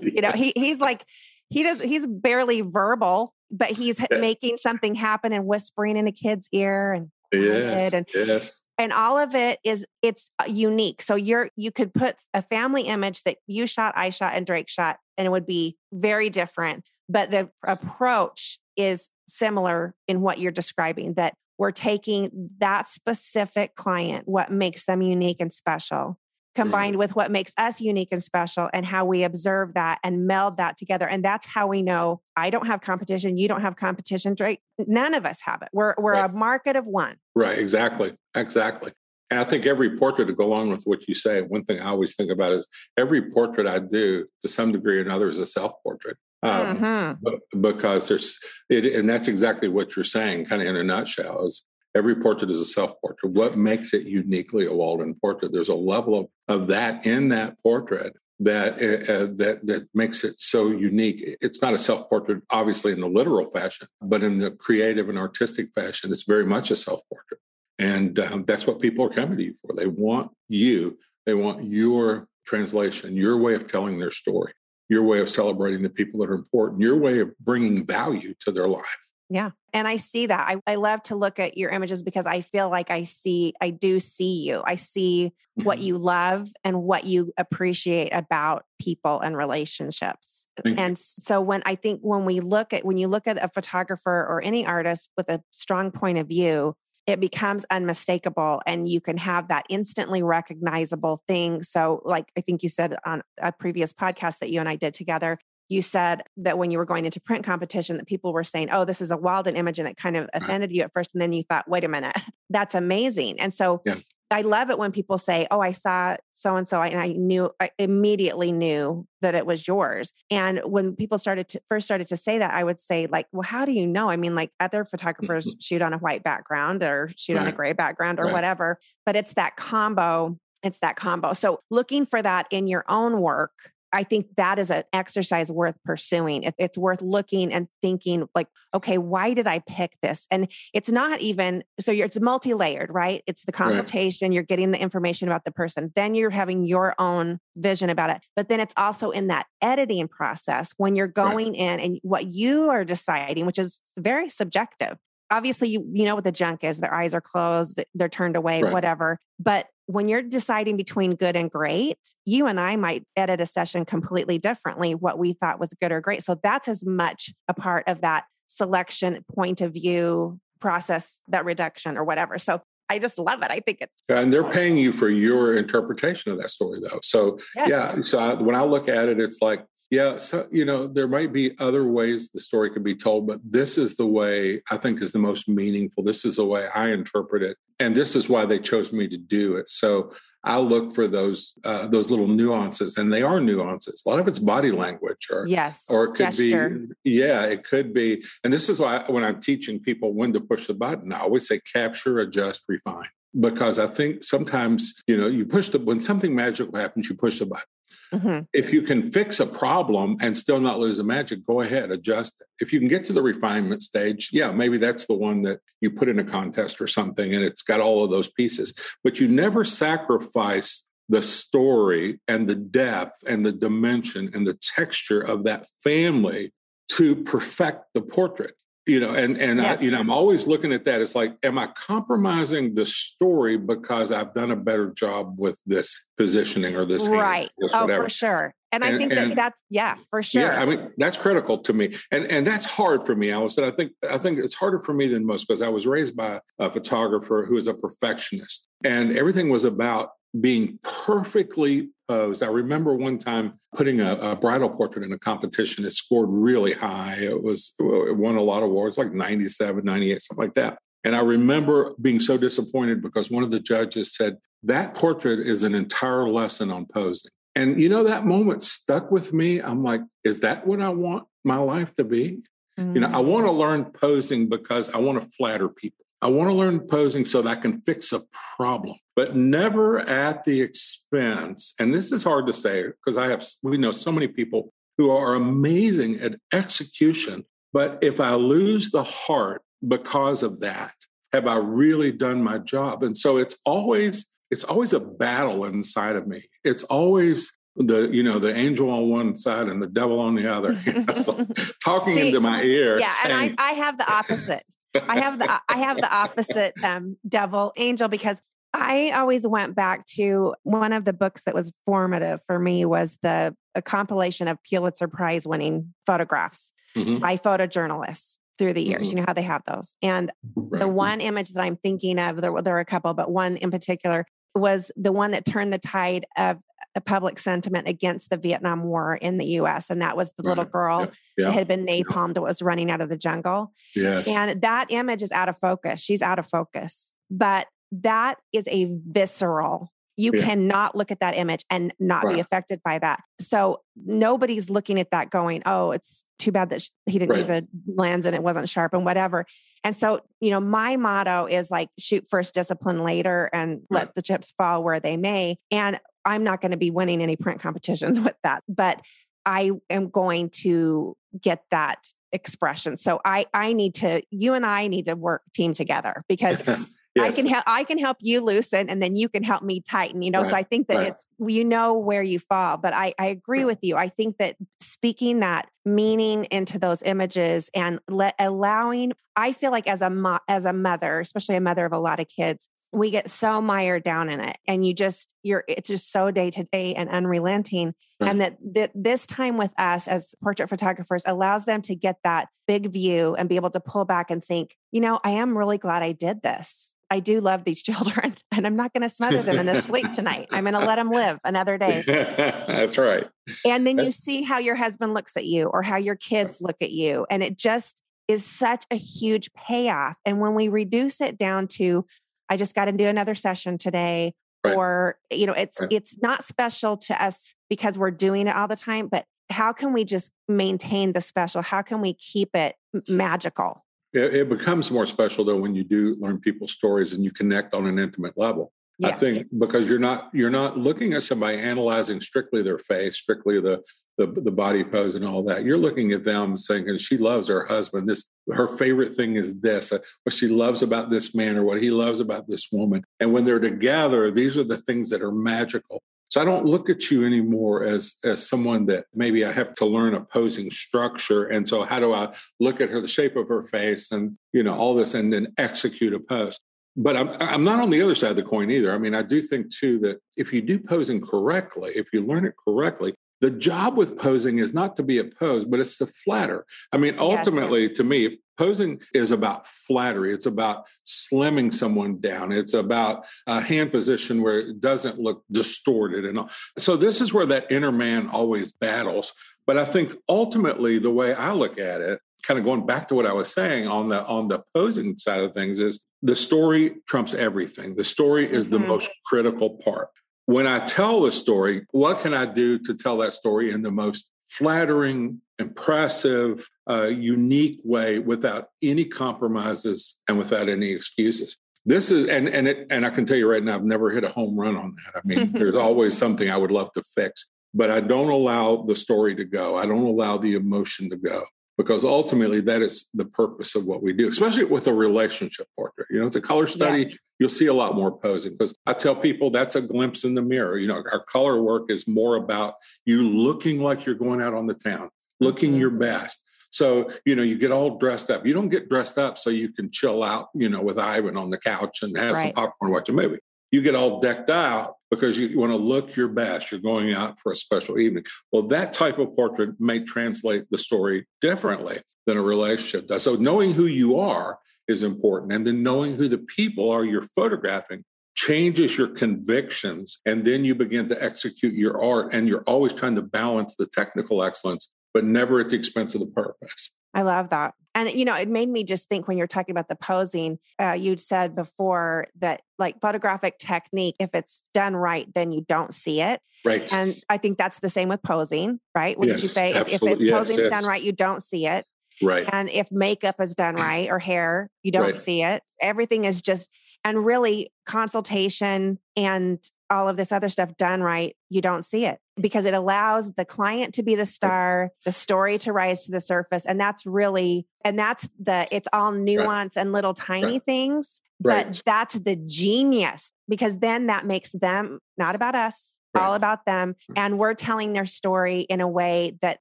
you 0.02 0.22
know, 0.22 0.32
he 0.32 0.52
he's 0.56 0.80
like 0.80 1.06
he 1.50 1.62
does 1.62 1.80
he's 1.80 2.08
barely 2.08 2.62
verbal, 2.62 3.36
but 3.54 3.70
he's 3.70 4.00
yeah. 4.00 4.18
making 4.18 4.58
something 4.58 4.96
happen 4.96 5.32
and 5.32 5.46
whispering 5.46 5.96
in 5.96 6.08
a 6.08 6.12
kid's 6.12 6.50
ear 6.52 6.92
and 6.92 7.10
yes, 7.32 7.94
and 7.94 8.06
yes. 8.14 8.62
and 8.78 8.92
all 8.92 9.18
of 9.18 9.36
it 9.36 9.60
is 9.64 9.86
it's 10.02 10.32
uh, 10.40 10.46
unique. 10.48 11.02
So 11.02 11.16
you're 11.16 11.50
you 11.56 11.72
could 11.72 11.94
put 11.94 12.16
a 12.34 12.42
family 12.42 12.84
image 12.84 13.24
that 13.24 13.38
you 13.48 13.68
shot, 13.68 13.94
I 13.96 14.10
shot, 14.10 14.34
and 14.36 14.46
Drake 14.46 14.70
shot, 14.70 14.98
and 15.18 15.26
it 15.26 15.30
would 15.30 15.48
be 15.48 15.78
very 15.94 16.30
different 16.30 16.84
but 17.10 17.32
the 17.32 17.50
approach 17.66 18.60
is 18.76 19.10
similar 19.28 19.94
in 20.08 20.22
what 20.22 20.40
you're 20.40 20.52
describing 20.52 21.14
that 21.14 21.36
we're 21.58 21.72
taking 21.72 22.50
that 22.60 22.88
specific 22.88 23.76
client, 23.76 24.28
what 24.28 24.52
makes 24.52 24.86
them 24.86 25.02
unique 25.02 25.38
and 25.40 25.54
special, 25.54 26.18
combined 26.56 26.98
with 26.98 27.16
what 27.16 27.32
makes 27.32 27.54
us 27.58 27.82
unique 27.82 28.10
and 28.12 28.24
special, 28.24 28.70
and 28.74 28.86
how 28.86 29.06
we 29.06 29.24
observe 29.24 29.74
that 29.74 30.00
and 30.04 30.28
meld 30.28 30.58
that 30.58 30.78
together. 30.78 31.08
And 31.08 31.24
that's 31.24 31.46
how 31.46 31.68
we 31.68 31.82
know 31.82 32.22
I 32.36 32.50
don't 32.50 32.68
have 32.68 32.82
competition, 32.82 33.38
you 33.38 33.48
don't 33.48 33.62
have 33.62 33.76
competition, 33.76 34.36
Drake. 34.36 34.60
None 34.78 35.14
of 35.14 35.26
us 35.26 35.40
have 35.42 35.62
it. 35.62 35.70
We're 35.74 35.96
we're 35.98 36.14
right. 36.14 36.30
a 36.30 36.34
market 36.34 36.76
of 36.76 36.88
one. 36.88 37.16
Right, 37.36 37.58
exactly. 37.58 38.14
Exactly. 38.36 38.92
And 39.30 39.40
I 39.40 39.46
think 39.46 39.66
every 39.66 39.98
portrait 39.98 40.28
to 40.28 40.34
go 40.34 40.46
along 40.46 40.70
with 40.70 40.84
what 40.84 41.08
you 41.08 41.16
say, 41.16 41.42
one 41.42 41.64
thing 41.64 41.80
I 41.80 41.88
always 41.88 42.16
think 42.16 42.30
about 42.30 42.52
is 42.52 42.68
every 42.98 43.32
portrait 43.32 43.66
I 43.66 43.80
do 43.80 44.28
to 44.44 44.48
some 44.48 44.72
degree 44.72 45.00
or 45.00 45.02
another 45.02 45.28
is 45.28 45.40
a 45.40 45.46
self 45.46 45.74
portrait 45.82 46.18
um, 46.44 46.78
mm-hmm. 46.78 47.62
because 47.62 48.10
there's 48.10 48.38
it, 48.70 48.86
and 48.86 49.10
that's 49.10 49.28
exactly 49.28 49.70
what 49.70 49.96
you're 49.96 50.04
saying, 50.04 50.46
kind 50.46 50.62
of 50.62 50.68
in 50.68 50.76
a 50.76 50.84
nutshell. 50.84 51.46
Is 51.48 51.64
every 51.96 52.16
portrait 52.16 52.52
is 52.52 52.60
a 52.60 52.66
self 52.66 53.00
portrait. 53.02 53.32
What 53.32 53.58
makes 53.58 53.94
it 53.94 54.06
uniquely 54.06 54.66
a 54.66 54.74
Walden 54.74 55.16
portrait? 55.16 55.52
There's 55.52 55.70
a 55.70 55.76
level 55.76 56.20
of 56.20 56.28
of 56.48 56.68
that 56.68 57.06
in 57.06 57.30
that 57.30 57.62
portrait 57.62 58.16
that 58.40 58.74
uh, 58.76 59.28
that 59.36 59.60
that 59.64 59.88
makes 59.94 60.24
it 60.24 60.40
so 60.40 60.70
unique. 60.70 61.38
It's 61.42 61.62
not 61.62 61.74
a 61.74 61.78
self 61.78 62.10
portrait, 62.10 62.44
obviously, 62.50 62.92
in 62.92 63.00
the 63.00 63.08
literal 63.08 63.50
fashion, 63.50 63.88
but 64.02 64.24
in 64.24 64.38
the 64.38 64.52
creative 64.52 65.10
and 65.10 65.18
artistic 65.18 65.70
fashion, 65.74 66.12
it's 66.12 66.24
very 66.24 66.46
much 66.46 66.72
a 66.72 66.76
self 66.76 67.02
portrait, 67.10 67.40
and 67.80 68.20
um, 68.20 68.46
that's 68.46 68.68
what 68.68 68.80
people 68.80 69.06
are 69.06 69.10
coming 69.10 69.38
to 69.38 69.44
you 69.44 69.56
for. 69.62 69.76
They 69.76 69.88
want 69.88 70.32
you. 70.50 70.98
They 71.26 71.34
want 71.34 71.64
your 71.64 72.28
translation, 72.46 73.16
your 73.16 73.38
way 73.38 73.56
of 73.56 73.68
telling 73.68 73.98
their 73.98 74.12
story 74.12 74.54
your 74.90 75.04
way 75.04 75.20
of 75.20 75.30
celebrating 75.30 75.82
the 75.82 75.90
people 75.90 76.20
that 76.20 76.30
are 76.30 76.36
important, 76.36 76.82
your 76.82 76.98
way 76.98 77.20
of 77.20 77.32
bringing 77.40 77.86
value 77.86 78.34
to 78.42 78.52
their 78.52 78.68
life. 78.68 79.03
Yeah. 79.30 79.52
And 79.74 79.88
I 79.88 79.96
see 79.98 80.28
that. 80.28 80.48
I, 80.48 80.72
I 80.72 80.76
love 80.76 81.02
to 81.04 81.16
look 81.16 81.40
at 81.40 81.58
your 81.58 81.72
images 81.72 82.04
because 82.04 82.28
I 82.28 82.42
feel 82.42 82.70
like 82.70 82.92
I 82.92 83.04
see, 83.04 83.54
I 83.60 83.72
do 83.72 84.00
see 84.00 84.44
you. 84.44 84.62
I 84.66 84.76
see 84.76 85.32
mm-hmm. 85.58 85.66
what 85.66 85.80
you 85.80 85.98
love 85.98 86.52
and 86.64 86.84
what 86.84 87.06
you 87.06 87.32
appreciate 87.38 88.12
about 88.12 88.66
people 88.80 89.20
and 89.22 89.36
relationships. 89.36 90.46
Thank 90.62 90.80
and 90.80 90.92
you. 90.98 91.04
so 91.04 91.42
when 91.42 91.64
I 91.66 91.76
think 91.76 92.02
when 92.02 92.26
we 92.26 92.42
look 92.42 92.74
at, 92.74 92.86
when 92.86 92.98
you 92.98 93.08
look 93.08 93.26
at 93.26 93.44
a 93.44 93.48
photographer 93.48 94.12
or 94.12 94.42
any 94.44 94.66
artist 94.66 95.10
with 95.18 95.30
a 95.30 95.42
strong 95.52 95.92
point 95.92 96.20
of 96.20 96.28
view, 96.28 96.76
it 97.06 97.20
becomes 97.20 97.66
unmistakable 97.70 98.62
and 98.66 98.88
you 98.88 99.02
can 99.02 99.18
have 99.18 99.50
that 99.50 99.66
instantly 99.70 100.24
recognizable 100.24 101.22
thing. 101.28 101.62
So, 101.64 102.02
like 102.06 102.32
I 102.38 102.42
think 102.42 102.64
you 102.64 102.70
said 102.70 102.96
on 103.06 103.24
a 103.42 103.52
previous 103.52 103.92
podcast 103.92 104.40
that 104.40 104.52
you 104.52 104.60
and 104.60 104.70
I 104.70 104.78
did 104.78 104.94
together, 104.94 105.38
you 105.70 105.82
said 105.82 106.24
that 106.38 106.58
when 106.58 106.72
you 106.72 106.78
were 106.78 106.86
going 106.86 107.06
into 107.06 107.20
print 107.20 107.46
competition 107.46 107.98
that 107.98 108.08
people 108.08 108.34
were 108.34 108.44
saying 108.44 108.70
oh 108.72 108.86
this 108.86 109.02
is 109.02 109.12
a 109.12 109.18
walden 109.18 109.56
image 109.56 109.80
and 109.80 109.88
it 109.88 109.98
kind 109.98 110.18
of 110.18 110.30
offended 110.34 110.72
you 110.72 110.82
at 110.82 110.92
first 110.94 111.12
and 111.14 111.22
then 111.22 111.34
you 111.34 111.44
thought 111.44 111.68
wait 111.68 111.84
a 111.84 111.88
minute 111.88 112.16
that's 112.50 112.76
amazing 112.76 113.40
and 113.40 113.54
so 113.54 113.82
yeah. 113.86 113.96
I 114.34 114.42
love 114.42 114.72
it 114.72 114.80
when 114.80 114.92
people 114.92 115.18
say, 115.20 115.46
"Oh, 115.52 115.62
I 115.62 115.72
saw 115.72 116.18
so 116.34 116.56
and 116.56 116.68
so," 116.68 116.82
and 116.82 117.00
I 117.00 117.10
knew, 117.10 117.52
I 117.60 117.70
immediately 117.78 118.52
knew 118.52 119.06
that 119.22 119.36
it 119.36 119.46
was 119.46 119.68
yours. 119.68 120.12
And 120.32 120.60
when 120.66 120.96
people 120.96 121.20
started 121.20 121.48
to 121.50 121.62
first 121.70 121.86
started 121.86 122.08
to 122.08 122.18
say 122.18 122.40
that, 122.40 122.52
I 122.52 122.64
would 122.64 122.80
say, 122.80 123.06
like, 123.06 123.28
"Well, 123.32 123.44
how 123.44 123.64
do 123.64 123.72
you 123.72 123.86
know?" 123.86 124.10
I 124.10 124.18
mean, 124.18 124.34
like 124.34 124.52
other 124.60 124.86
photographers 124.86 125.48
mm-hmm. 125.48 125.60
shoot 125.62 125.82
on 125.84 125.94
a 125.94 126.00
white 126.00 126.24
background 126.24 126.82
or 126.82 127.12
shoot 127.16 127.36
right. 127.36 127.42
on 127.42 127.48
a 127.48 127.52
gray 127.52 127.74
background 127.74 128.20
or 128.20 128.26
right. 128.26 128.34
whatever, 128.34 128.80
but 129.06 129.16
it's 129.16 129.36
that 129.36 129.56
combo. 129.56 130.38
It's 130.64 130.80
that 130.80 130.96
combo. 130.96 131.34
So 131.34 131.60
looking 131.70 132.06
for 132.06 132.22
that 132.22 132.48
in 132.50 132.68
your 132.68 132.86
own 132.88 133.20
work 133.20 133.52
I 133.94 134.04
think 134.04 134.26
that 134.38 134.60
is 134.60 134.72
an 134.72 134.84
exercise 134.92 135.52
worth 135.52 135.76
pursuing. 135.86 136.52
It's 136.58 136.78
worth 136.78 137.02
looking 137.02 137.54
and 137.54 137.68
thinking, 137.82 138.28
like, 138.34 138.48
okay, 138.74 138.98
why 138.98 139.34
did 139.34 139.48
I 139.48 139.60
pick 139.60 139.96
this? 140.02 140.28
And 140.32 140.52
it's 140.74 140.90
not 140.90 141.22
even 141.22 141.64
so. 141.80 141.92
it's 141.92 142.20
multi-layered, 142.20 142.90
right? 142.92 143.24
It's 143.28 143.46
the 143.46 143.52
consultation. 143.52 144.30
Right. 144.30 144.34
You're 144.34 144.44
getting 144.44 144.72
the 144.72 144.82
information 144.82 145.28
about 145.28 145.46
the 145.46 145.52
person. 145.52 145.94
Then 145.96 146.16
you're 146.16 146.32
having 146.32 146.66
your 146.66 146.96
own 147.00 147.40
vision 147.56 147.90
about 147.90 148.10
it. 148.10 148.26
But 148.36 148.50
then 148.50 148.60
it's 148.60 148.74
also 148.76 149.12
in 149.12 149.28
that 149.28 149.46
editing 149.62 150.08
process 150.08 150.74
when 150.78 150.96
you're 150.96 151.08
going 151.08 151.50
right. 151.50 151.58
in 151.58 151.80
and 151.80 152.00
what 152.02 152.26
you 152.26 152.70
are 152.70 152.84
deciding, 152.84 153.46
which 153.46 153.60
is 153.60 153.80
very 153.98 154.30
subjective 154.30 154.98
obviously 155.32 155.70
you 155.70 155.86
you 155.92 156.06
know 156.06 156.16
what 156.16 156.24
the 156.24 156.32
junk 156.32 156.64
is 156.64 156.80
their 156.80 156.94
eyes 156.94 157.14
are 157.14 157.22
closed 157.22 157.82
they're 157.96 158.10
turned 158.10 158.36
away 158.36 158.62
right. 158.62 158.74
whatever 158.74 159.18
but 159.40 159.68
when 159.86 160.08
you're 160.08 160.22
deciding 160.22 160.78
between 160.78 161.16
good 161.16 161.36
and 161.36 161.52
great 161.52 161.98
you 162.26 162.48
and 162.48 162.60
i 162.60 162.76
might 162.76 163.04
edit 163.16 163.42
a 163.42 163.46
session 163.46 163.86
completely 163.86 164.38
differently 164.38 164.96
what 164.96 165.18
we 165.18 165.34
thought 165.34 165.60
was 165.60 165.74
good 165.82 165.92
or 165.92 166.02
great 166.02 166.24
so 166.24 166.40
that's 166.44 166.68
as 166.68 166.86
much 166.86 167.30
a 167.48 167.54
part 167.54 167.84
of 167.88 168.02
that 168.02 168.26
selection 168.48 169.24
point 169.36 169.62
of 169.62 169.74
view 169.74 170.40
process 170.60 171.20
that 171.28 171.46
reduction 171.46 171.98
or 171.98 172.04
whatever 172.04 172.38
so 172.38 172.62
I 172.90 173.00
just 173.00 173.18
love 173.18 173.42
it. 173.42 173.50
I 173.50 173.60
think 173.60 173.80
it's 173.82 173.94
and 174.10 174.32
they're 174.32 174.44
paying 174.44 174.78
you 174.78 174.92
for 174.92 175.10
your 175.10 175.56
interpretation 175.56 176.32
of 176.32 176.38
that 176.40 176.50
story, 176.50 176.80
though. 176.82 177.00
So 177.02 177.40
yes. 177.56 177.70
yeah, 177.70 177.96
so 178.04 178.20
I, 178.20 178.34
when 178.34 178.56
I 178.56 178.64
look 178.64 178.88
at 178.88 179.08
it, 179.08 179.20
it's 179.20 179.42
like 179.42 179.66
yeah, 179.94 180.18
so 180.18 180.48
you 180.50 180.66
know, 180.66 180.88
there 180.88 181.08
might 181.08 181.32
be 181.32 181.56
other 181.60 181.86
ways 181.86 182.32
the 182.32 182.40
story 182.40 182.72
could 182.72 182.84
be 182.84 182.96
told, 182.96 183.28
but 183.28 183.40
this 183.44 183.78
is 183.78 183.96
the 183.96 184.08
way 184.08 184.64
I 184.72 184.78
think 184.78 185.04
is 185.04 185.12
the 185.12 185.20
most 185.20 185.48
meaningful. 185.48 186.04
This 186.04 186.26
is 186.26 186.38
the 186.38 186.46
way 186.46 186.68
I 186.74 186.90
interpret 186.90 187.44
it, 187.44 187.58
and 187.80 187.94
this 187.94 188.16
is 188.16 188.28
why 188.28 188.48
they 188.48 188.58
chose 188.58 188.92
me 188.92 189.08
to 189.08 189.18
do 189.18 189.56
it. 189.56 189.70
So 189.70 190.12
I 190.44 190.58
look 190.58 190.96
for 190.96 191.08
those 191.08 191.60
uh, 191.64 191.86
those 191.90 192.10
little 192.10 192.28
nuances, 192.28 192.98
and 192.98 193.14
they 193.14 193.22
are 193.22 193.40
nuances. 193.40 194.02
A 194.04 194.10
lot 194.10 194.20
of 194.20 194.28
it's 194.28 194.40
body 194.40 194.72
language, 194.72 195.28
or 195.32 195.46
yes, 195.48 195.86
or 195.88 196.06
it 196.06 196.16
could 196.16 196.32
Gesture. 196.32 196.70
be, 197.04 197.12
yeah, 197.12 197.44
it 197.44 197.64
could 197.64 197.94
be. 197.94 198.24
And 198.44 198.52
this 198.52 198.70
is 198.70 198.80
why 198.80 199.04
when 199.08 199.24
I'm 199.24 199.40
teaching 199.42 199.80
people 199.80 200.16
when 200.16 200.34
to 200.34 200.42
push 200.42 200.66
the 200.66 200.74
button, 200.74 201.14
I 201.14 201.20
always 201.20 201.48
say 201.48 201.60
capture, 201.72 202.18
adjust, 202.20 202.64
refine 202.68 203.10
because 203.40 203.80
I 203.80 203.88
think 203.88 204.24
sometimes, 204.24 204.94
you 205.08 205.18
know, 205.18 205.28
you 205.28 205.46
push 205.46 205.70
the, 205.70 205.80
when 205.80 206.00
something 206.00 206.36
magical 206.36 206.78
happens, 206.78 207.10
you 207.10 207.16
push 207.16 207.40
the 207.40 207.48
button. 207.48 207.66
Mm-hmm. 208.14 208.46
If 208.54 208.72
you 208.72 208.84
can 208.84 209.12
fix 209.12 209.40
a 209.40 209.46
problem 209.46 210.18
and 210.22 210.38
still 210.38 210.60
not 210.60 210.80
lose 210.80 210.98
the 210.98 211.04
magic, 211.04 211.46
go 211.46 211.62
ahead, 211.62 211.90
adjust 211.90 212.36
it. 212.40 212.48
If 212.60 212.72
you 212.72 212.80
can 212.80 212.88
get 212.88 213.06
to 213.06 213.14
the 213.14 213.24
refinement 213.24 213.82
stage, 213.82 214.30
yeah, 214.32 214.52
maybe 214.52 214.78
that's 214.78 215.06
the 215.08 215.16
one 215.16 215.42
that 215.44 215.60
you 215.82 215.90
put 215.90 216.10
in 216.10 216.20
a 216.20 216.24
contest 216.24 216.80
or 216.80 216.88
something 216.88 217.34
and 217.34 217.44
it's 217.44 217.64
got 217.64 217.80
all 217.80 218.04
of 218.04 218.12
those 218.12 218.30
pieces. 218.30 218.74
But 219.04 219.20
you 219.20 219.28
never 219.28 219.64
sacrifice 219.64 220.88
the 221.10 221.22
story 221.22 222.20
and 222.28 222.48
the 222.48 222.56
depth 222.56 223.24
and 223.28 223.46
the 223.46 223.52
dimension 223.52 224.30
and 224.34 224.48
the 224.48 224.58
texture 224.76 225.22
of 225.22 225.44
that 225.46 225.68
family 225.84 226.54
to 226.90 227.16
perfect 227.16 227.86
the 227.94 228.02
portrait. 228.02 228.56
You 228.86 229.00
know 229.00 229.14
and 229.14 229.38
and 229.38 229.60
yes. 229.60 229.82
I, 229.82 229.84
you 229.84 229.92
know 229.92 230.00
i'm 230.00 230.10
always 230.10 230.46
looking 230.46 230.74
at 230.74 230.84
that 230.86 231.02
it's 231.02 231.16
like 231.16 231.36
am 231.44 231.58
i 231.58 231.68
compromising 231.68 232.74
the 232.74 232.86
story 232.86 233.58
because 233.58 234.12
i've 234.12 234.34
done 234.34 234.52
a 234.52 234.56
better 234.56 234.92
job 234.92 235.36
with 235.38 235.58
this 235.66 235.96
positioning 236.18 236.76
or 236.76 236.86
this 236.86 237.08
right. 237.08 237.50
oh 237.72 237.88
for 237.88 238.10
sure. 238.10 238.54
And, 238.72 238.84
and 238.84 238.96
i 238.96 238.98
think 238.98 239.12
and, 239.12 239.32
that 239.32 239.36
that's 239.36 239.58
yeah 239.70 239.96
for 240.10 240.22
sure. 240.22 240.44
Yeah 240.44 240.62
i 240.62 240.66
mean 240.66 240.92
that's 240.98 241.16
critical 241.16 241.60
to 241.60 241.74
me. 241.74 241.96
And 242.12 242.26
and 242.26 242.46
that's 242.46 242.66
hard 242.66 243.06
for 243.06 243.16
me 243.16 243.32
allison. 243.32 243.64
I 243.64 243.72
think 243.72 243.94
i 244.10 244.18
think 244.18 244.40
it's 244.40 244.54
harder 244.54 244.80
for 244.80 244.94
me 244.94 245.08
than 245.08 245.26
most 245.26 245.48
because 245.48 245.62
i 245.62 245.70
was 245.70 245.88
raised 245.88 246.16
by 246.16 246.42
a 246.60 246.70
photographer 246.70 247.46
who 247.48 247.56
is 247.56 247.68
a 247.68 247.74
perfectionist 247.74 248.68
and 248.84 249.16
everything 249.18 249.50
was 249.50 249.64
about 249.64 250.10
being 250.40 250.80
perfectly 250.82 251.90
posed. 252.08 252.42
I 252.44 252.48
remember 252.48 252.96
one 252.96 253.18
time 253.18 253.60
putting 253.76 254.02
a, 254.02 254.16
a, 254.16 254.36
bridal 254.36 254.70
portrait 254.70 255.06
in 255.06 255.12
a 255.12 255.20
competition. 255.20 255.86
It 255.86 255.92
scored 255.92 256.30
really 256.30 256.74
high. 256.74 257.16
It 257.16 257.42
was 257.42 257.74
it 257.80 258.18
won 258.18 258.36
a 258.36 258.42
lot 258.42 258.64
of 258.64 258.70
awards, 258.70 258.98
like 258.98 259.14
97, 259.14 259.84
98, 259.84 260.22
something 260.22 260.44
like 260.44 260.54
that. 260.56 260.80
And 261.04 261.16
I 261.16 261.20
remember 261.20 261.94
being 262.02 262.20
so 262.20 262.38
disappointed 262.38 263.02
because 263.02 263.30
one 263.30 263.44
of 263.44 263.52
the 263.52 263.60
judges 263.60 264.16
said, 264.16 264.38
That 264.64 264.96
portrait 264.96 265.40
is 265.40 265.64
an 265.64 265.76
entire 265.76 266.28
lesson 266.28 266.72
on 266.72 266.86
posing. 266.86 267.32
And 267.56 267.80
you 267.80 267.90
know, 267.90 268.04
that 268.06 268.26
moment 268.26 268.64
stuck 268.64 269.12
with 269.12 269.34
me. 269.34 269.60
I'm 269.60 269.84
like, 269.84 270.02
Is 270.24 270.40
that 270.40 270.66
what 270.66 270.82
I 270.82 270.90
want 270.90 271.26
my 271.44 271.58
life 271.58 271.94
to 271.96 272.04
be? 272.04 272.40
Mm-hmm. 272.80 272.96
You 272.96 273.02
know, 273.02 273.08
I 273.08 273.22
mm. 273.22 273.26
want 273.26 273.46
to 273.46 273.52
learn 273.52 273.86
posing 273.86 274.50
because 274.50 274.90
I 274.90 274.98
want 274.98 275.22
to 275.22 275.30
flatter 275.38 275.70
people. 275.70 276.03
I 276.24 276.28
want 276.28 276.50
to 276.50 276.54
learn 276.54 276.88
posing 276.88 277.26
so 277.26 277.42
that 277.42 277.58
I 277.58 277.60
can 277.60 277.82
fix 277.82 278.14
a 278.14 278.22
problem, 278.56 278.96
but 279.14 279.36
never 279.36 280.00
at 280.00 280.46
the 280.46 280.62
expense. 280.62 281.74
And 281.80 281.94
this 281.94 282.14
is 282.14 282.24
hard 282.24 282.48
to 282.48 282.54
say 282.54 282.86
because 282.88 283.18
I 283.18 283.28
have, 283.28 283.46
we 283.62 283.78
know 283.78 283.92
so 283.92 284.10
many 284.10 284.30
people 284.30 284.72
who 284.98 285.12
are 285.12 285.34
amazing 285.34 286.22
at 286.22 286.40
execution. 286.54 287.44
But 287.74 288.00
if 288.02 288.22
I 288.22 288.36
lose 288.36 288.90
the 288.90 289.04
heart 289.04 289.64
because 289.86 290.44
of 290.44 290.62
that, 290.62 290.94
have 291.34 291.46
I 291.46 291.56
really 291.56 292.14
done 292.14 292.42
my 292.42 292.58
job? 292.58 293.04
And 293.04 293.18
so 293.18 293.36
it's 293.36 293.58
always, 293.66 294.26
it's 294.50 294.64
always 294.64 294.94
a 294.94 295.02
battle 295.02 295.66
inside 295.66 296.16
of 296.16 296.26
me. 296.26 296.46
It's 296.64 296.84
always 296.86 297.52
the 297.76 298.08
you 298.12 298.22
know 298.22 298.38
the 298.38 298.56
angel 298.56 298.92
on 298.92 299.10
one 299.10 299.36
side 299.36 299.68
and 299.68 299.82
the 299.82 299.88
devil 299.88 300.20
on 300.20 300.36
the 300.36 300.48
other 300.48 300.76
talking 301.84 302.14
See, 302.14 302.28
into 302.28 302.40
my 302.40 302.62
ear 302.62 303.00
yeah 303.00 303.12
saying, 303.24 303.50
and 303.50 303.56
I, 303.60 303.70
I 303.70 303.72
have 303.72 303.98
the 303.98 304.14
opposite 304.14 304.64
I 304.96 305.20
have 305.20 305.40
the 305.40 305.62
I 305.70 305.78
have 305.78 305.98
the 305.98 306.14
opposite 306.14 306.74
um, 306.84 307.18
devil 307.28 307.74
angel 307.78 308.08
because 308.08 308.42
I 308.74 309.12
always 309.12 309.46
went 309.46 309.76
back 309.76 310.06
to 310.18 310.56
one 310.64 310.94
of 310.94 311.06
the 311.06 311.14
books 311.14 311.44
that 311.46 311.54
was 311.54 311.72
formative 311.86 312.40
for 312.48 312.58
me 312.58 312.86
was 312.86 313.18
the 313.22 313.56
a 313.76 313.82
compilation 313.82 314.48
of 314.48 314.58
Pulitzer 314.64 315.08
Prize 315.08 315.48
winning 315.48 315.94
photographs 316.06 316.72
mm-hmm. 316.96 317.20
by 317.20 317.38
photojournalists 317.38 318.38
through 318.58 318.74
the 318.74 318.84
years. 318.84 319.08
Mm-hmm. 319.08 319.18
You 319.18 319.22
know 319.22 319.26
how 319.28 319.34
they 319.34 319.42
have 319.44 319.64
those. 319.66 319.96
And 320.02 320.32
right. 320.56 320.80
the 320.80 320.88
one 320.88 321.22
image 321.22 321.52
that 321.54 321.62
I'm 321.62 321.78
thinking 321.78 322.20
of, 322.20 322.42
there, 322.42 322.62
there 322.62 322.76
are 322.76 322.82
a 322.82 322.86
couple, 322.86 323.14
but 323.14 323.32
one 323.32 323.58
in 323.58 323.72
particular 323.72 324.26
was 324.56 324.92
the 324.96 325.12
one 325.12 325.32
that 325.32 325.46
turned 325.46 325.74
the 325.74 325.80
tide 325.80 326.26
of 326.38 326.60
a 326.96 327.02
public 327.02 327.40
sentiment 327.40 327.88
against 327.88 328.30
the 328.30 328.38
Vietnam 328.38 328.84
War 328.84 329.16
in 329.16 329.38
the 329.38 329.46
US. 329.60 329.90
And 329.90 330.02
that 330.02 330.16
was 330.16 330.34
the 330.34 330.44
little 330.44 330.64
mm-hmm. 330.64 330.72
girl 330.72 331.00
yeah. 331.00 331.08
Yeah. 331.38 331.46
that 331.46 331.52
had 331.54 331.68
been 331.68 331.86
napalmed, 331.86 332.36
yeah. 332.36 332.42
was 332.42 332.62
running 332.62 332.92
out 332.92 333.02
of 333.02 333.10
the 333.10 333.18
jungle. 333.18 333.72
Yes. 333.96 334.28
And 334.28 334.62
that 334.62 334.88
image 334.90 335.24
is 335.24 335.32
out 335.32 335.50
of 335.50 335.58
focus. 335.58 336.02
She's 336.02 336.22
out 336.22 336.40
of 336.40 336.46
focus. 336.46 337.14
But 337.30 337.68
that 337.92 338.38
is 338.52 338.68
a 338.68 338.90
visceral 339.08 339.92
you 340.16 340.32
yeah. 340.34 340.46
cannot 340.46 340.96
look 340.96 341.12
at 341.12 341.20
that 341.22 341.36
image 341.36 341.66
and 341.70 341.92
not 342.00 342.24
right. 342.24 342.36
be 342.36 342.40
affected 342.40 342.82
by 342.84 343.00
that. 343.00 343.22
So 343.40 343.82
nobody's 343.96 344.70
looking 344.70 345.00
at 345.00 345.10
that 345.12 345.30
going, 345.30 345.64
oh, 345.66 345.92
it's 345.92 346.24
too 346.38 346.52
bad 346.52 346.70
that 346.70 346.88
he 347.08 347.18
didn't 347.18 347.32
right. 347.32 347.38
use 347.38 347.50
a 347.50 347.64
lens 347.88 348.26
and 348.26 348.36
it 348.36 348.44
wasn't 348.44 348.70
sharp 348.70 348.94
and 348.94 349.06
whatever. 349.06 349.46
And 349.84 349.96
so, 349.96 350.22
you 350.40 350.52
know, 350.52 350.60
my 350.60 350.96
motto 350.98 351.48
is 351.48 351.72
like 351.72 351.90
shoot 352.00 352.26
first, 352.30 352.54
discipline 352.54 353.04
later, 353.04 353.50
and 353.52 353.82
right. 353.90 354.02
let 354.02 354.16
the 354.16 354.22
chips 354.22 354.54
fall 354.58 354.84
where 354.84 355.00
they 355.00 355.18
may. 355.18 355.58
And 355.72 356.00
I'm 356.26 356.44
not 356.44 356.62
going 356.62 356.72
to 356.72 356.78
be 356.78 356.92
winning 356.92 357.22
any 357.22 357.36
print 357.36 357.62
competitions 357.62 358.20
with 358.20 358.36
that, 358.44 358.64
but 358.68 359.02
I 359.46 359.72
am 359.90 360.10
going 360.10 360.50
to 360.62 361.18
get 361.42 361.64
that 361.72 362.08
expression. 362.32 362.98
So 362.98 363.20
I 363.26 363.46
I 363.54 363.74
need 363.74 363.96
to 363.96 364.22
you 364.32 364.54
and 364.54 364.66
I 364.66 364.88
need 364.88 365.06
to 365.06 365.16
work 365.16 365.44
team 365.54 365.74
together 365.74 366.24
because 366.28 366.62
Yes. 367.16 367.38
I 367.38 367.42
can 367.42 367.48
help 367.48 367.64
I 367.68 367.84
can 367.84 367.98
help 368.00 368.18
you 368.22 368.42
loosen 368.42 368.90
and 368.90 369.02
then 369.02 369.16
you 369.16 369.30
can 369.30 369.44
help 369.44 369.62
me 369.62 369.82
tighten, 369.88 370.24
you 370.24 370.32
know. 370.32 370.42
Right. 370.42 370.50
So 370.50 370.58
I 370.58 370.64
think 370.64 370.88
that 370.88 370.98
right. 370.98 371.08
it's 371.10 371.26
you 371.40 371.64
know 371.64 371.94
where 371.94 372.24
you 372.24 372.40
fall. 372.40 372.78
But 372.78 372.94
I, 372.94 373.14
I 373.20 373.28
agree 373.28 373.60
right. 373.60 373.68
with 373.68 373.80
you. 373.84 373.98
I 373.98 374.10
think 374.10 374.38
that 374.38 374.56
speaking 374.80 375.42
that 375.42 375.70
meaning 375.86 376.46
into 376.46 376.80
those 376.80 377.04
images 377.04 377.70
and 377.76 378.00
let 378.10 378.34
allowing 378.40 379.14
I 379.36 379.54
feel 379.54 379.70
like 379.70 379.88
as 379.88 380.02
a 380.02 380.10
mo- 380.10 380.40
as 380.48 380.66
a 380.66 380.74
mother, 380.74 381.20
especially 381.20 381.56
a 381.56 381.62
mother 381.62 381.86
of 381.86 381.94
a 381.94 382.00
lot 382.00 382.20
of 382.20 382.28
kids, 382.28 382.68
we 382.94 383.10
get 383.10 383.30
so 383.30 383.60
mired 383.60 384.04
down 384.04 384.30
in 384.30 384.40
it 384.40 384.58
and 384.68 384.86
you 384.86 384.94
just 384.94 385.34
you're 385.42 385.64
it's 385.68 385.90
just 385.90 386.12
so 386.12 386.30
day 386.32 386.50
to 386.52 386.64
day 386.66 386.94
and 386.94 387.10
unrelenting 387.10 387.94
right. 388.20 388.30
and 388.30 388.42
that, 388.42 388.58
that 388.74 388.92
this 388.94 389.26
time 389.26 389.58
with 389.58 389.72
us 389.78 390.08
as 390.08 390.36
portrait 390.44 390.70
photographers 390.70 391.24
allows 391.26 391.66
them 391.66 391.82
to 391.82 391.96
get 391.96 392.18
that 392.24 392.48
big 392.68 392.92
view 392.94 393.36
and 393.36 393.50
be 393.50 393.56
able 393.56 393.72
to 393.72 393.80
pull 393.80 394.06
back 394.06 394.30
and 394.30 394.44
think 394.46 394.78
you 394.92 395.02
know 395.02 395.20
i 395.24 395.32
am 395.32 395.58
really 395.58 395.78
glad 395.78 396.04
i 396.04 396.12
did 396.12 396.42
this. 396.42 396.92
I 397.10 397.20
do 397.20 397.42
love 397.42 397.64
these 397.64 397.84
children 397.84 398.36
and 398.52 398.66
i'm 398.66 398.76
not 398.76 398.94
going 398.94 399.02
to 399.02 399.10
smother 399.10 399.44
them 399.44 399.58
in 399.58 399.66
their 399.66 399.82
sleep 399.82 400.12
tonight. 400.12 400.48
I'm 400.52 400.64
going 400.64 400.74
to 400.74 400.80
let 400.80 400.96
them 400.96 401.12
live 401.12 401.40
another 401.44 401.78
day. 401.80 402.04
That's 402.08 402.98
right. 402.98 403.28
And 403.66 403.86
then 403.86 404.00
you 404.00 404.10
see 404.10 404.42
how 404.42 404.58
your 404.58 404.76
husband 404.76 405.14
looks 405.14 405.38
at 405.38 405.46
you 405.46 405.66
or 405.68 405.82
how 405.82 405.98
your 405.98 406.16
kids 406.16 406.60
look 406.62 406.78
at 406.82 406.92
you 406.92 407.28
and 407.30 407.44
it 407.44 407.58
just 407.58 408.02
is 408.28 408.46
such 408.46 408.86
a 408.90 408.96
huge 408.96 409.52
payoff 409.54 410.16
and 410.26 410.40
when 410.40 410.56
we 410.56 410.70
reduce 410.70 411.20
it 411.22 411.38
down 411.38 411.68
to 411.68 412.06
I 412.54 412.58
just 412.58 412.76
got 412.76 412.86
to 412.86 412.92
do 412.92 413.08
another 413.08 413.34
session 413.34 413.80
today. 413.80 414.36
Right. 414.64 414.78
Or, 414.78 415.18
you 415.32 415.48
know, 415.48 415.54
it's 415.54 415.82
right. 415.82 415.92
it's 415.92 416.22
not 416.22 416.44
special 416.44 416.96
to 416.98 417.22
us 417.22 417.56
because 417.68 417.98
we're 417.98 418.12
doing 418.12 418.48
it 418.48 418.56
all 418.56 418.68
the 418.68 418.78
time, 418.78 419.08
but 419.08 419.26
how 419.50 419.74
can 419.74 419.92
we 419.92 420.06
just 420.06 420.32
maintain 420.48 421.14
the 421.14 421.20
special? 421.20 421.62
How 421.64 421.82
can 421.82 422.00
we 422.00 422.14
keep 422.14 422.56
it 422.56 422.76
magical? 423.10 423.84
It, 424.14 424.48
becomes 424.48 424.92
more 424.92 425.08
special 425.08 425.44
though 425.44 425.58
when 425.58 425.74
you 425.74 425.84
do 425.84 426.16
learn 426.20 426.40
people's 426.40 426.72
stories 426.72 427.14
and 427.14 427.24
you 427.24 427.32
connect 427.32 427.74
on 427.74 427.88
an 427.88 427.98
intimate 427.98 428.38
level. 428.38 428.72
Yes. 429.00 429.14
I 429.14 429.18
think 429.18 429.48
because 429.58 429.90
you're 429.90 429.98
not 429.98 430.30
you're 430.34 430.52
not 430.52 430.78
looking 430.78 431.14
at 431.14 431.24
somebody 431.24 431.58
analyzing 431.58 432.22
strictly 432.22 432.62
their 432.62 432.78
face, 432.78 433.18
strictly 433.18 433.60
the 433.60 433.82
the, 434.18 434.28
the 434.28 434.52
body 434.52 434.84
pose 434.84 435.16
and 435.16 435.26
all 435.26 435.44
that. 435.44 435.64
You're 435.64 435.78
looking 435.78 436.12
at 436.12 436.24
them 436.24 436.56
saying, 436.56 436.98
she 437.00 437.18
loves 437.18 437.48
her 437.48 437.66
husband. 437.66 438.08
This 438.08 438.30
her 438.52 438.68
favorite 438.68 439.16
thing 439.16 439.36
is 439.36 439.62
this, 439.62 439.92
uh, 439.92 440.00
what 440.24 440.34
she 440.34 440.48
loves 440.48 440.82
about 440.82 441.10
this 441.10 441.34
man 441.34 441.58
or 441.58 441.64
what 441.64 441.82
he 441.82 441.90
loves 441.90 442.20
about 442.20 442.48
this 442.48 442.70
woman. 442.72 443.04
And 443.20 443.34
when 443.34 443.46
they're 443.46 443.60
together, 443.60 444.30
these 444.32 444.58
are 444.58 444.64
the 444.64 444.78
things 444.78 445.10
that 445.10 445.22
are 445.22 445.32
magical. 445.32 446.02
So 446.28 446.42
I 446.42 446.46
don't 446.46 446.66
look 446.66 446.90
at 446.90 447.12
you 447.12 447.28
anymore 447.28 447.84
as 447.84 448.16
as 448.24 448.48
someone 448.48 448.88
that 448.88 449.06
maybe 449.14 449.46
I 449.46 449.52
have 449.52 449.76
to 449.76 449.86
learn 449.86 450.16
a 450.16 450.22
posing 450.22 450.72
structure. 450.72 451.46
And 451.46 451.68
so 451.68 451.84
how 451.84 452.00
do 452.00 452.12
I 452.12 452.34
look 452.60 452.82
at 452.82 452.90
her, 452.90 453.00
the 453.02 453.08
shape 453.08 453.36
of 453.36 453.48
her 453.50 453.64
face, 453.66 454.12
and 454.12 454.36
you 454.52 454.64
know 454.64 454.76
all 454.76 454.96
this, 454.96 455.14
and 455.14 455.32
then 455.32 455.54
execute 455.60 456.12
a 456.12 456.20
pose? 456.20 456.60
But 456.96 457.18
I'm 457.18 457.30
I'm 457.40 457.64
not 457.64 457.82
on 457.82 457.92
the 457.92 458.02
other 458.02 458.16
side 458.16 458.32
of 458.32 458.36
the 458.38 458.44
coin 458.44 458.72
either. 458.72 458.92
I 458.92 458.98
mean, 458.98 459.14
I 459.14 459.22
do 459.22 459.44
think 459.44 459.72
too 459.72 460.00
that 460.00 460.22
if 460.36 460.52
you 460.52 460.62
do 460.62 460.80
posing 460.80 461.22
correctly, 461.22 461.92
if 461.96 462.08
you 462.14 462.26
learn 462.26 462.46
it 462.46 462.56
correctly, 462.68 463.14
the 463.44 463.52
job 463.52 463.98
with 463.98 464.18
posing 464.18 464.60
is 464.60 464.74
not 464.74 464.96
to 464.96 465.04
be 465.04 465.18
a 465.18 465.26
pose, 465.26 465.66
but 465.66 465.82
it's 465.82 465.98
to 465.98 466.08
flatter. 466.08 466.66
I 466.94 466.98
mean, 466.98 467.20
ultimately, 467.20 467.88
yes. 467.88 467.98
to 467.98 468.06
me, 468.06 468.40
posing 468.58 469.02
is 469.14 469.32
about 469.32 469.68
flattery. 469.68 470.34
It's 470.34 470.46
about 470.46 470.86
slimming 471.06 471.74
someone 471.74 472.22
down. 472.22 472.54
It's 472.54 472.74
about 472.74 473.26
a 473.46 473.60
hand 473.60 473.92
position 473.92 474.42
where 474.42 474.60
it 474.60 474.80
doesn't 474.80 475.20
look 475.20 475.44
distorted 475.52 476.24
and 476.24 476.40
all. 476.40 476.50
So 476.78 476.96
this 476.96 477.20
is 477.20 477.34
where 477.34 477.46
that 477.48 477.70
inner 477.70 477.92
man 477.92 478.30
always 478.30 478.72
battles. 478.72 479.34
But 479.68 479.78
I 479.78 479.84
think 479.84 480.14
ultimately, 480.30 480.98
the 480.98 481.12
way 481.12 481.34
I 481.34 481.52
look 481.52 481.78
at 481.78 482.00
it, 482.00 482.22
kind 482.44 482.58
of 482.58 482.64
going 482.64 482.86
back 482.86 483.10
to 483.10 483.16
what 483.16 483.26
I 483.26 483.34
was 483.34 483.50
saying 483.50 483.90
on 483.90 484.08
the 484.08 484.24
on 484.24 484.48
the 484.48 484.64
posing 484.74 485.18
side 485.18 485.42
of 485.42 485.54
things, 485.54 485.82
is 485.82 486.06
the 486.22 486.38
story 486.38 486.96
trumps 487.10 487.34
everything. 487.34 487.98
The 487.98 488.06
story 488.06 488.50
is 488.50 488.70
mm-hmm. 488.70 488.84
the 488.84 488.88
most 488.88 489.10
critical 489.26 489.72
part 489.84 490.08
when 490.46 490.68
I 490.68 490.80
tell 490.80 491.22
the 491.22 491.32
story, 491.32 491.86
what 491.92 492.20
can 492.20 492.34
I 492.34 492.46
do 492.46 492.78
to 492.80 492.94
tell 492.94 493.18
that 493.18 493.34
story 493.34 493.72
in 493.72 493.82
the 493.82 493.92
most 493.92 494.30
flattering, 494.50 495.42
impressive, 495.58 496.68
uh, 496.90 497.06
unique 497.06 497.80
way 497.84 498.20
without 498.20 498.70
any 498.82 499.06
compromises 499.06 500.20
and 500.28 500.38
without 500.38 500.70
any 500.70 500.92
excuses? 500.92 501.58
This 501.86 502.12
is 502.12 502.28
and 502.28 502.48
and 502.48 502.68
it 502.68 502.88
and 502.90 503.06
I 503.06 503.10
can 503.10 503.26
tell 503.26 503.38
you 503.38 503.50
right 503.50 503.64
now, 503.64 503.76
I've 503.76 503.84
never 503.84 504.10
hit 504.10 504.24
a 504.24 504.30
home 504.30 504.56
run 504.58 504.78
on 504.78 504.96
that. 504.96 505.20
I 505.20 505.22
mean, 505.26 505.52
there's 505.54 505.76
always 505.76 506.18
something 506.18 506.50
I 506.50 506.58
would 506.58 506.72
love 506.72 506.92
to 506.94 507.04
fix, 507.04 507.50
but 507.74 507.92
I 507.92 508.00
don't 508.00 508.30
allow 508.30 508.84
the 508.84 508.96
story 508.96 509.36
to 509.36 509.46
go. 509.46 509.78
I 509.78 509.86
don't 509.86 510.06
allow 510.06 510.38
the 510.38 510.56
emotion 510.56 511.10
to 511.10 511.18
go 511.18 511.44
because 511.78 512.06
ultimately 512.06 512.62
that 512.62 512.82
is 512.82 513.10
the 513.14 513.26
purpose 513.26 513.76
of 513.76 513.86
what 513.86 514.04
we 514.04 514.14
do, 514.14 514.30
especially 514.30 514.64
with 514.64 514.88
a 514.88 514.94
relationship 514.94 515.68
portrait. 515.76 516.08
You 516.10 516.20
know, 516.20 516.28
it's 516.28 516.36
a 516.36 516.42
color 516.42 516.68
study. 516.68 517.04
Yes. 517.04 517.18
You'll 517.40 517.50
see 517.50 517.66
a 517.66 517.74
lot 517.74 517.96
more 517.96 518.16
posing 518.16 518.54
because 518.54 518.76
I 518.86 518.94
tell 518.94 519.16
people 519.16 519.50
that's 519.50 519.76
a 519.76 519.82
glimpse 519.82 520.24
in 520.24 520.36
the 520.36 520.42
mirror. 520.42 520.78
You 520.78 520.88
know, 520.88 521.04
our 521.12 521.24
color 521.26 521.62
work 521.62 521.90
is 521.90 522.08
more 522.08 522.36
about 522.36 522.76
you 523.06 523.24
looking 523.24 523.82
like 523.82 524.06
you're 524.06 524.16
going 524.16 524.42
out 524.42 524.54
on 524.54 524.68
the 524.68 524.76
town, 524.76 525.10
looking 525.40 525.72
mm-hmm. 525.72 525.80
your 525.80 525.90
best. 525.90 526.44
So, 526.70 527.10
you 527.26 527.36
know, 527.36 527.44
you 527.44 527.58
get 527.58 527.72
all 527.72 527.98
dressed 527.98 528.32
up. 528.32 528.46
You 528.46 528.54
don't 528.54 528.70
get 528.70 528.90
dressed 528.90 529.18
up 529.18 529.38
so 529.38 529.50
you 529.50 529.72
can 529.72 529.92
chill 529.92 530.24
out, 530.24 530.50
you 530.56 530.70
know, 530.70 530.82
with 530.82 530.98
Ivan 530.98 531.38
on 531.38 531.50
the 531.50 531.58
couch 531.58 532.02
and 532.02 532.16
have 532.18 532.36
right. 532.36 532.46
some 532.46 532.52
popcorn, 532.54 532.92
watch 532.92 533.10
a 533.10 533.14
movie. 533.14 533.40
You 533.72 533.82
get 533.82 533.96
all 533.96 534.20
decked 534.20 534.50
out 534.50 534.96
because 535.16 535.38
you 535.38 535.60
want 535.60 535.72
to 535.72 535.78
look 535.78 536.16
your 536.16 536.28
best. 536.28 536.72
You're 536.72 536.82
going 536.82 537.14
out 537.14 537.40
for 537.40 537.52
a 537.52 537.56
special 537.56 538.00
evening. 538.00 538.26
Well, 538.52 538.64
that 538.64 538.94
type 538.94 539.20
of 539.20 539.36
portrait 539.36 539.80
may 539.80 540.04
translate 540.04 540.66
the 540.70 540.78
story 540.78 541.26
differently 541.42 542.02
than 542.26 542.38
a 542.38 542.42
relationship 542.42 543.08
does. 543.08 543.24
So, 543.24 543.36
knowing 543.36 543.74
who 543.74 543.86
you 543.86 544.20
are 544.20 544.60
is 544.88 545.04
important. 545.04 545.54
And 545.54 545.66
then 545.66 545.84
knowing 545.84 546.16
who 546.16 546.28
the 546.28 546.38
people 546.38 546.90
are 546.92 547.06
you're 547.06 547.28
photographing 547.36 548.04
changes 548.36 548.98
your 548.98 549.08
convictions. 549.08 550.20
And 550.26 550.44
then 550.44 550.66
you 550.66 550.76
begin 550.76 551.08
to 551.10 551.24
execute 551.24 551.74
your 551.74 552.04
art. 552.04 552.34
And 552.34 552.48
you're 552.48 552.64
always 552.64 552.94
trying 552.94 553.16
to 553.16 553.22
balance 553.22 553.76
the 553.76 553.86
technical 553.86 554.44
excellence, 554.44 554.90
but 555.14 555.24
never 555.24 555.60
at 555.60 555.70
the 555.70 555.76
expense 555.76 556.16
of 556.16 556.22
the 556.22 556.28
purpose. 556.28 556.92
I 557.14 557.22
love 557.22 557.50
that. 557.50 557.74
And, 557.96 558.12
you 558.12 558.26
know, 558.26 558.36
it 558.36 558.48
made 558.48 558.70
me 558.70 558.84
just 558.84 559.08
think 559.08 559.28
when 559.28 559.38
you're 559.38 559.46
talking 559.46 559.72
about 559.72 559.88
the 559.88 559.96
posing, 559.96 560.58
uh, 560.82 560.94
you'd 560.94 561.22
said 561.22 561.56
before 561.56 562.26
that 562.40 562.62
like 562.80 563.00
photographic 563.00 563.60
technique, 563.60 564.16
if 564.20 564.32
it's 564.34 564.64
done 564.74 564.96
right, 564.96 565.28
then 565.36 565.52
you 565.52 565.64
don't 565.68 565.94
see 565.94 566.20
it. 566.22 566.42
Right. 566.66 566.92
And 566.92 567.22
I 567.30 567.38
think 567.38 567.58
that's 567.58 567.80
the 567.80 567.90
same 567.90 568.10
with 568.10 568.24
posing, 568.24 568.80
right? 568.96 569.18
Wouldn't 569.18 569.38
yes, 569.38 569.44
you 569.44 569.48
say 569.48 569.74
if, 569.74 569.88
if 569.88 570.02
it, 570.02 570.22
yes, 570.22 570.40
posing's 570.40 570.60
yes. 570.60 570.70
done 570.70 570.86
right, 570.86 571.04
you 571.04 571.12
don't 571.12 571.44
see 571.44 571.68
it. 571.68 571.86
Right. 572.22 572.48
And 572.52 572.70
if 572.70 572.92
makeup 572.92 573.40
is 573.40 573.54
done 573.54 573.76
right 573.90 574.10
or 574.10 574.18
hair, 574.18 574.70
you 574.82 574.92
don't 574.92 575.04
right. 575.04 575.16
see 575.16 575.44
it. 575.44 575.62
Everything 575.80 576.26
is 576.26 576.42
just, 576.42 576.70
and 577.04 577.26
really 577.26 577.72
consultation 577.86 579.00
and 579.16 579.60
all 579.90 580.10
of 580.10 580.18
this 580.18 580.32
other 580.32 580.50
stuff 580.50 580.76
done 580.78 581.02
right, 581.02 581.36
you 581.50 581.62
don't 581.62 581.84
see 581.84 582.06
it 582.06 582.20
because 582.40 582.66
it 582.66 582.74
allows 582.74 583.34
the 583.34 583.46
client 583.46 583.94
to 583.96 584.04
be 584.04 584.16
the 584.16 584.26
star, 584.26 584.90
the 585.06 585.12
story 585.12 585.58
to 585.60 585.72
rise 585.72 586.06
to 586.06 586.12
the 586.12 586.22
surface. 586.22 586.66
And 586.66 586.80
that's 586.80 587.06
really, 587.06 587.68
and 587.86 587.98
that's 587.98 588.28
the, 588.40 588.68
it's 588.72 588.88
all 588.92 589.12
nuance 589.12 589.76
right. 589.76 589.82
and 589.82 589.92
little 589.92 590.16
tiny 590.16 590.54
right. 590.54 590.66
things, 590.66 591.22
right. 591.44 591.68
but 591.68 591.84
that's 591.86 592.16
the 592.16 592.36
genius 592.36 593.32
because 593.48 593.78
then 593.78 594.08
that 594.08 594.26
makes 594.26 594.52
them 594.52 595.00
not 595.18 595.36
about 595.36 595.54
us, 595.54 595.96
all 596.16 596.34
about 596.34 596.66
them. 596.66 596.96
Mm. 597.12 597.14
And 597.18 597.40
we're 597.40 597.54
telling 597.54 597.94
their 597.94 598.06
story 598.06 598.62
in 598.62 598.82
a 598.82 598.88
way 598.88 599.38
that 599.42 599.60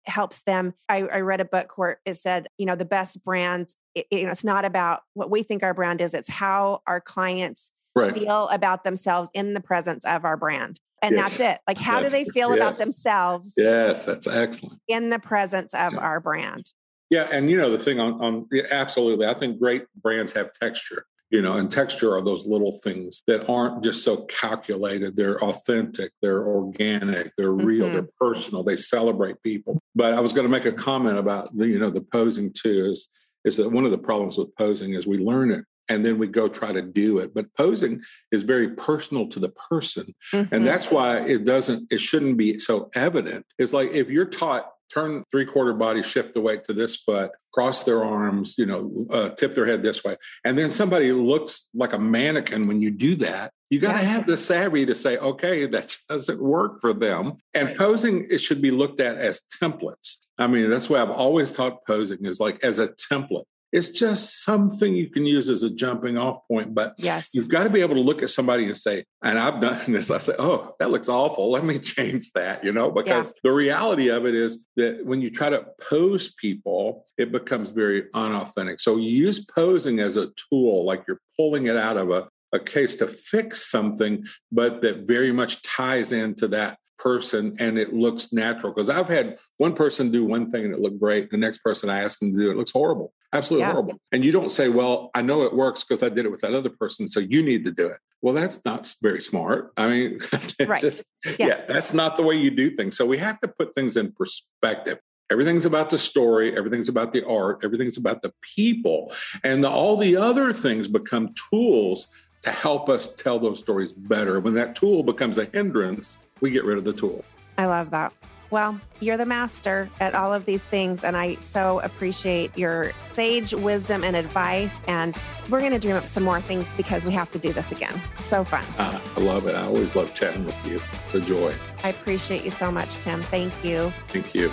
helps 0.04 0.42
them. 0.42 0.74
I, 0.88 1.02
I, 1.02 1.20
read 1.20 1.40
a 1.40 1.46
book 1.46 1.72
where 1.76 2.00
it 2.04 2.16
said, 2.16 2.46
you 2.58 2.66
know, 2.66 2.74
the 2.74 2.84
best 2.84 3.22
brands, 3.24 3.74
it, 3.94 4.06
you 4.10 4.24
know, 4.24 4.32
it's 4.32 4.44
not 4.44 4.64
about 4.64 5.02
what 5.14 5.30
we 5.30 5.42
think 5.42 5.62
our 5.62 5.74
brand 5.74 6.00
is, 6.00 6.14
it's 6.14 6.28
how 6.28 6.82
our 6.86 7.00
clients 7.00 7.70
right. 7.94 8.14
feel 8.14 8.48
about 8.48 8.84
themselves 8.84 9.30
in 9.34 9.54
the 9.54 9.60
presence 9.60 10.04
of 10.04 10.24
our 10.24 10.36
brand. 10.36 10.80
And 11.02 11.16
yes. 11.16 11.38
that's 11.38 11.54
it. 11.54 11.60
Like, 11.66 11.78
how 11.78 12.00
that's, 12.00 12.12
do 12.12 12.24
they 12.24 12.30
feel 12.30 12.50
yes. 12.50 12.58
about 12.58 12.76
themselves? 12.78 13.54
Yes, 13.56 14.06
that's 14.06 14.26
excellent. 14.26 14.80
In 14.86 15.10
the 15.10 15.18
presence 15.18 15.74
of 15.74 15.94
yeah. 15.94 15.98
our 15.98 16.20
brand. 16.20 16.70
Yeah. 17.10 17.28
And, 17.32 17.50
you 17.50 17.56
know, 17.56 17.70
the 17.70 17.82
thing 17.82 17.98
on, 17.98 18.22
on 18.22 18.46
yeah, 18.52 18.62
absolutely, 18.70 19.26
I 19.26 19.34
think 19.34 19.58
great 19.58 19.84
brands 20.00 20.32
have 20.32 20.52
texture 20.52 21.06
you 21.32 21.40
know 21.40 21.54
and 21.54 21.70
texture 21.70 22.14
are 22.14 22.22
those 22.22 22.46
little 22.46 22.78
things 22.84 23.24
that 23.26 23.48
aren't 23.48 23.82
just 23.82 24.04
so 24.04 24.18
calculated 24.26 25.16
they're 25.16 25.42
authentic 25.42 26.12
they're 26.20 26.46
organic 26.46 27.32
they're 27.36 27.50
real 27.50 27.86
mm-hmm. 27.86 27.94
they're 27.94 28.08
personal 28.20 28.62
they 28.62 28.76
celebrate 28.76 29.42
people 29.42 29.82
but 29.96 30.12
i 30.12 30.20
was 30.20 30.32
going 30.32 30.44
to 30.44 30.50
make 30.50 30.66
a 30.66 30.72
comment 30.72 31.18
about 31.18 31.56
the 31.56 31.66
you 31.66 31.78
know 31.78 31.90
the 31.90 32.02
posing 32.12 32.52
too 32.52 32.90
is 32.92 33.08
is 33.44 33.56
that 33.56 33.70
one 33.70 33.84
of 33.84 33.90
the 33.90 33.98
problems 33.98 34.38
with 34.38 34.54
posing 34.56 34.94
is 34.94 35.06
we 35.06 35.18
learn 35.18 35.50
it 35.50 35.64
and 35.88 36.04
then 36.04 36.18
we 36.18 36.26
go 36.26 36.48
try 36.48 36.72
to 36.72 36.82
do 36.82 37.18
it 37.18 37.34
but 37.34 37.52
posing 37.54 38.00
is 38.30 38.42
very 38.42 38.70
personal 38.70 39.28
to 39.28 39.40
the 39.40 39.48
person 39.48 40.14
mm-hmm. 40.32 40.54
and 40.54 40.66
that's 40.66 40.90
why 40.90 41.18
it 41.20 41.44
doesn't 41.44 41.90
it 41.90 42.00
shouldn't 42.00 42.36
be 42.36 42.58
so 42.58 42.90
evident 42.94 43.44
it's 43.58 43.72
like 43.72 43.90
if 43.90 44.08
you're 44.08 44.26
taught 44.26 44.66
turn 44.92 45.24
three 45.30 45.44
quarter 45.44 45.72
body, 45.72 46.02
shift 46.02 46.34
the 46.34 46.40
weight 46.40 46.64
to 46.64 46.72
this 46.72 46.96
foot, 46.96 47.30
cross 47.52 47.84
their 47.84 48.04
arms, 48.04 48.56
you 48.58 48.66
know, 48.66 49.06
uh, 49.10 49.30
tip 49.30 49.54
their 49.54 49.66
head 49.66 49.82
this 49.82 50.04
way. 50.04 50.16
And 50.44 50.58
then 50.58 50.70
somebody 50.70 51.12
looks 51.12 51.68
like 51.74 51.92
a 51.92 51.98
mannequin 51.98 52.66
when 52.66 52.80
you 52.80 52.90
do 52.90 53.16
that. 53.16 53.52
You 53.70 53.80
got 53.80 53.94
to 53.94 54.02
yeah. 54.02 54.10
have 54.10 54.26
the 54.26 54.36
savvy 54.36 54.84
to 54.86 54.94
say, 54.94 55.16
okay, 55.16 55.66
that 55.66 55.96
doesn't 56.08 56.40
work 56.40 56.80
for 56.80 56.92
them. 56.92 57.34
And 57.54 57.76
posing, 57.76 58.26
it 58.30 58.38
should 58.38 58.60
be 58.60 58.70
looked 58.70 59.00
at 59.00 59.16
as 59.16 59.40
templates. 59.62 60.11
I 60.38 60.46
mean, 60.46 60.70
that's 60.70 60.88
why 60.88 61.00
I've 61.00 61.10
always 61.10 61.52
taught 61.52 61.84
posing 61.86 62.24
is 62.24 62.40
like 62.40 62.62
as 62.64 62.78
a 62.78 62.88
template. 62.88 63.44
It's 63.72 63.88
just 63.88 64.44
something 64.44 64.94
you 64.94 65.08
can 65.08 65.24
use 65.24 65.48
as 65.48 65.62
a 65.62 65.70
jumping 65.70 66.18
off 66.18 66.46
point. 66.46 66.74
But 66.74 66.94
yes. 66.98 67.30
you've 67.32 67.48
got 67.48 67.64
to 67.64 67.70
be 67.70 67.80
able 67.80 67.94
to 67.94 68.02
look 68.02 68.22
at 68.22 68.28
somebody 68.28 68.66
and 68.66 68.76
say, 68.76 69.04
and 69.22 69.38
I've 69.38 69.60
done 69.60 69.80
this, 69.92 70.10
I 70.10 70.18
say, 70.18 70.34
oh, 70.38 70.74
that 70.78 70.90
looks 70.90 71.08
awful. 71.08 71.50
Let 71.50 71.64
me 71.64 71.78
change 71.96 72.32
that, 72.32 72.62
you 72.62 72.72
know, 72.72 72.90
because 72.90 73.28
yeah. 73.28 73.40
the 73.44 73.52
reality 73.52 74.08
of 74.08 74.26
it 74.26 74.34
is 74.34 74.64
that 74.76 75.04
when 75.06 75.22
you 75.22 75.30
try 75.30 75.48
to 75.48 75.64
pose 75.80 76.34
people, 76.34 77.06
it 77.16 77.32
becomes 77.32 77.70
very 77.70 78.04
unauthentic. 78.12 78.78
So 78.78 78.96
you 78.96 79.08
use 79.08 79.44
posing 79.46 80.00
as 80.00 80.18
a 80.18 80.30
tool, 80.50 80.84
like 80.84 81.04
you're 81.08 81.20
pulling 81.38 81.66
it 81.66 81.76
out 81.76 81.96
of 81.96 82.10
a, 82.10 82.28
a 82.52 82.58
case 82.58 82.96
to 82.96 83.06
fix 83.06 83.70
something, 83.70 84.26
but 84.50 84.82
that 84.82 85.06
very 85.06 85.32
much 85.32 85.62
ties 85.62 86.12
into 86.12 86.46
that 86.48 86.76
person 87.02 87.56
and 87.58 87.78
it 87.78 87.92
looks 87.92 88.32
natural. 88.32 88.72
Because 88.72 88.88
I've 88.88 89.08
had 89.08 89.38
one 89.58 89.74
person 89.74 90.10
do 90.10 90.24
one 90.24 90.50
thing 90.50 90.64
and 90.64 90.72
it 90.72 90.80
looked 90.80 91.00
great. 91.00 91.30
The 91.30 91.36
next 91.36 91.58
person 91.58 91.90
I 91.90 92.02
ask 92.02 92.18
them 92.18 92.32
to 92.32 92.38
do 92.38 92.50
it, 92.50 92.56
looks 92.56 92.70
horrible, 92.70 93.12
absolutely 93.32 93.66
yeah. 93.66 93.72
horrible. 93.72 94.00
And 94.12 94.24
you 94.24 94.32
don't 94.32 94.50
say, 94.50 94.68
well, 94.68 95.10
I 95.14 95.22
know 95.22 95.42
it 95.42 95.54
works 95.54 95.84
because 95.84 96.02
I 96.02 96.08
did 96.08 96.24
it 96.24 96.30
with 96.30 96.40
that 96.40 96.54
other 96.54 96.70
person. 96.70 97.08
So 97.08 97.20
you 97.20 97.42
need 97.42 97.64
to 97.64 97.72
do 97.72 97.88
it. 97.88 97.98
Well, 98.22 98.34
that's 98.34 98.64
not 98.64 98.92
very 99.02 99.20
smart. 99.20 99.72
I 99.76 99.88
mean, 99.88 100.20
right. 100.66 100.80
just, 100.80 101.02
yeah. 101.24 101.34
yeah, 101.38 101.64
that's 101.66 101.92
not 101.92 102.16
the 102.16 102.22
way 102.22 102.36
you 102.36 102.50
do 102.50 102.70
things. 102.70 102.96
So 102.96 103.04
we 103.04 103.18
have 103.18 103.40
to 103.40 103.48
put 103.48 103.74
things 103.74 103.96
in 103.96 104.12
perspective. 104.12 104.98
Everything's 105.30 105.64
about 105.64 105.88
the 105.88 105.96
story, 105.98 106.56
everything's 106.56 106.90
about 106.90 107.12
the 107.12 107.26
art, 107.26 107.62
everything's 107.64 107.96
about 107.96 108.20
the 108.20 108.32
people. 108.54 109.12
And 109.42 109.64
the, 109.64 109.70
all 109.70 109.96
the 109.96 110.14
other 110.16 110.52
things 110.52 110.86
become 110.86 111.34
tools 111.50 112.08
to 112.42 112.50
help 112.50 112.88
us 112.88 113.08
tell 113.14 113.38
those 113.38 113.58
stories 113.58 113.92
better. 113.92 114.40
When 114.40 114.54
that 114.54 114.76
tool 114.76 115.02
becomes 115.02 115.38
a 115.38 115.46
hindrance, 115.46 116.18
we 116.40 116.50
get 116.50 116.64
rid 116.64 116.78
of 116.78 116.84
the 116.84 116.92
tool. 116.92 117.24
I 117.58 117.66
love 117.66 117.90
that. 117.90 118.12
Well, 118.50 118.78
you're 119.00 119.16
the 119.16 119.24
master 119.24 119.88
at 119.98 120.14
all 120.14 120.34
of 120.34 120.44
these 120.44 120.62
things, 120.66 121.04
and 121.04 121.16
I 121.16 121.36
so 121.36 121.80
appreciate 121.80 122.56
your 122.58 122.92
sage 123.02 123.54
wisdom 123.54 124.04
and 124.04 124.14
advice. 124.14 124.82
And 124.86 125.16
we're 125.48 125.60
going 125.60 125.72
to 125.72 125.78
dream 125.78 125.96
up 125.96 126.04
some 126.04 126.22
more 126.22 126.42
things 126.42 126.70
because 126.76 127.06
we 127.06 127.12
have 127.12 127.30
to 127.30 127.38
do 127.38 127.54
this 127.54 127.72
again. 127.72 127.98
So 128.22 128.44
fun. 128.44 128.64
Uh, 128.76 129.00
I 129.16 129.20
love 129.20 129.46
it. 129.46 129.54
I 129.54 129.62
always 129.62 129.96
love 129.96 130.12
chatting 130.12 130.44
with 130.44 130.66
you. 130.66 130.82
It's 131.06 131.14
a 131.14 131.20
joy. 131.22 131.54
I 131.82 131.88
appreciate 131.88 132.44
you 132.44 132.50
so 132.50 132.70
much, 132.70 132.96
Tim. 132.96 133.22
Thank 133.22 133.64
you. 133.64 133.90
Thank 134.08 134.34
you. 134.34 134.52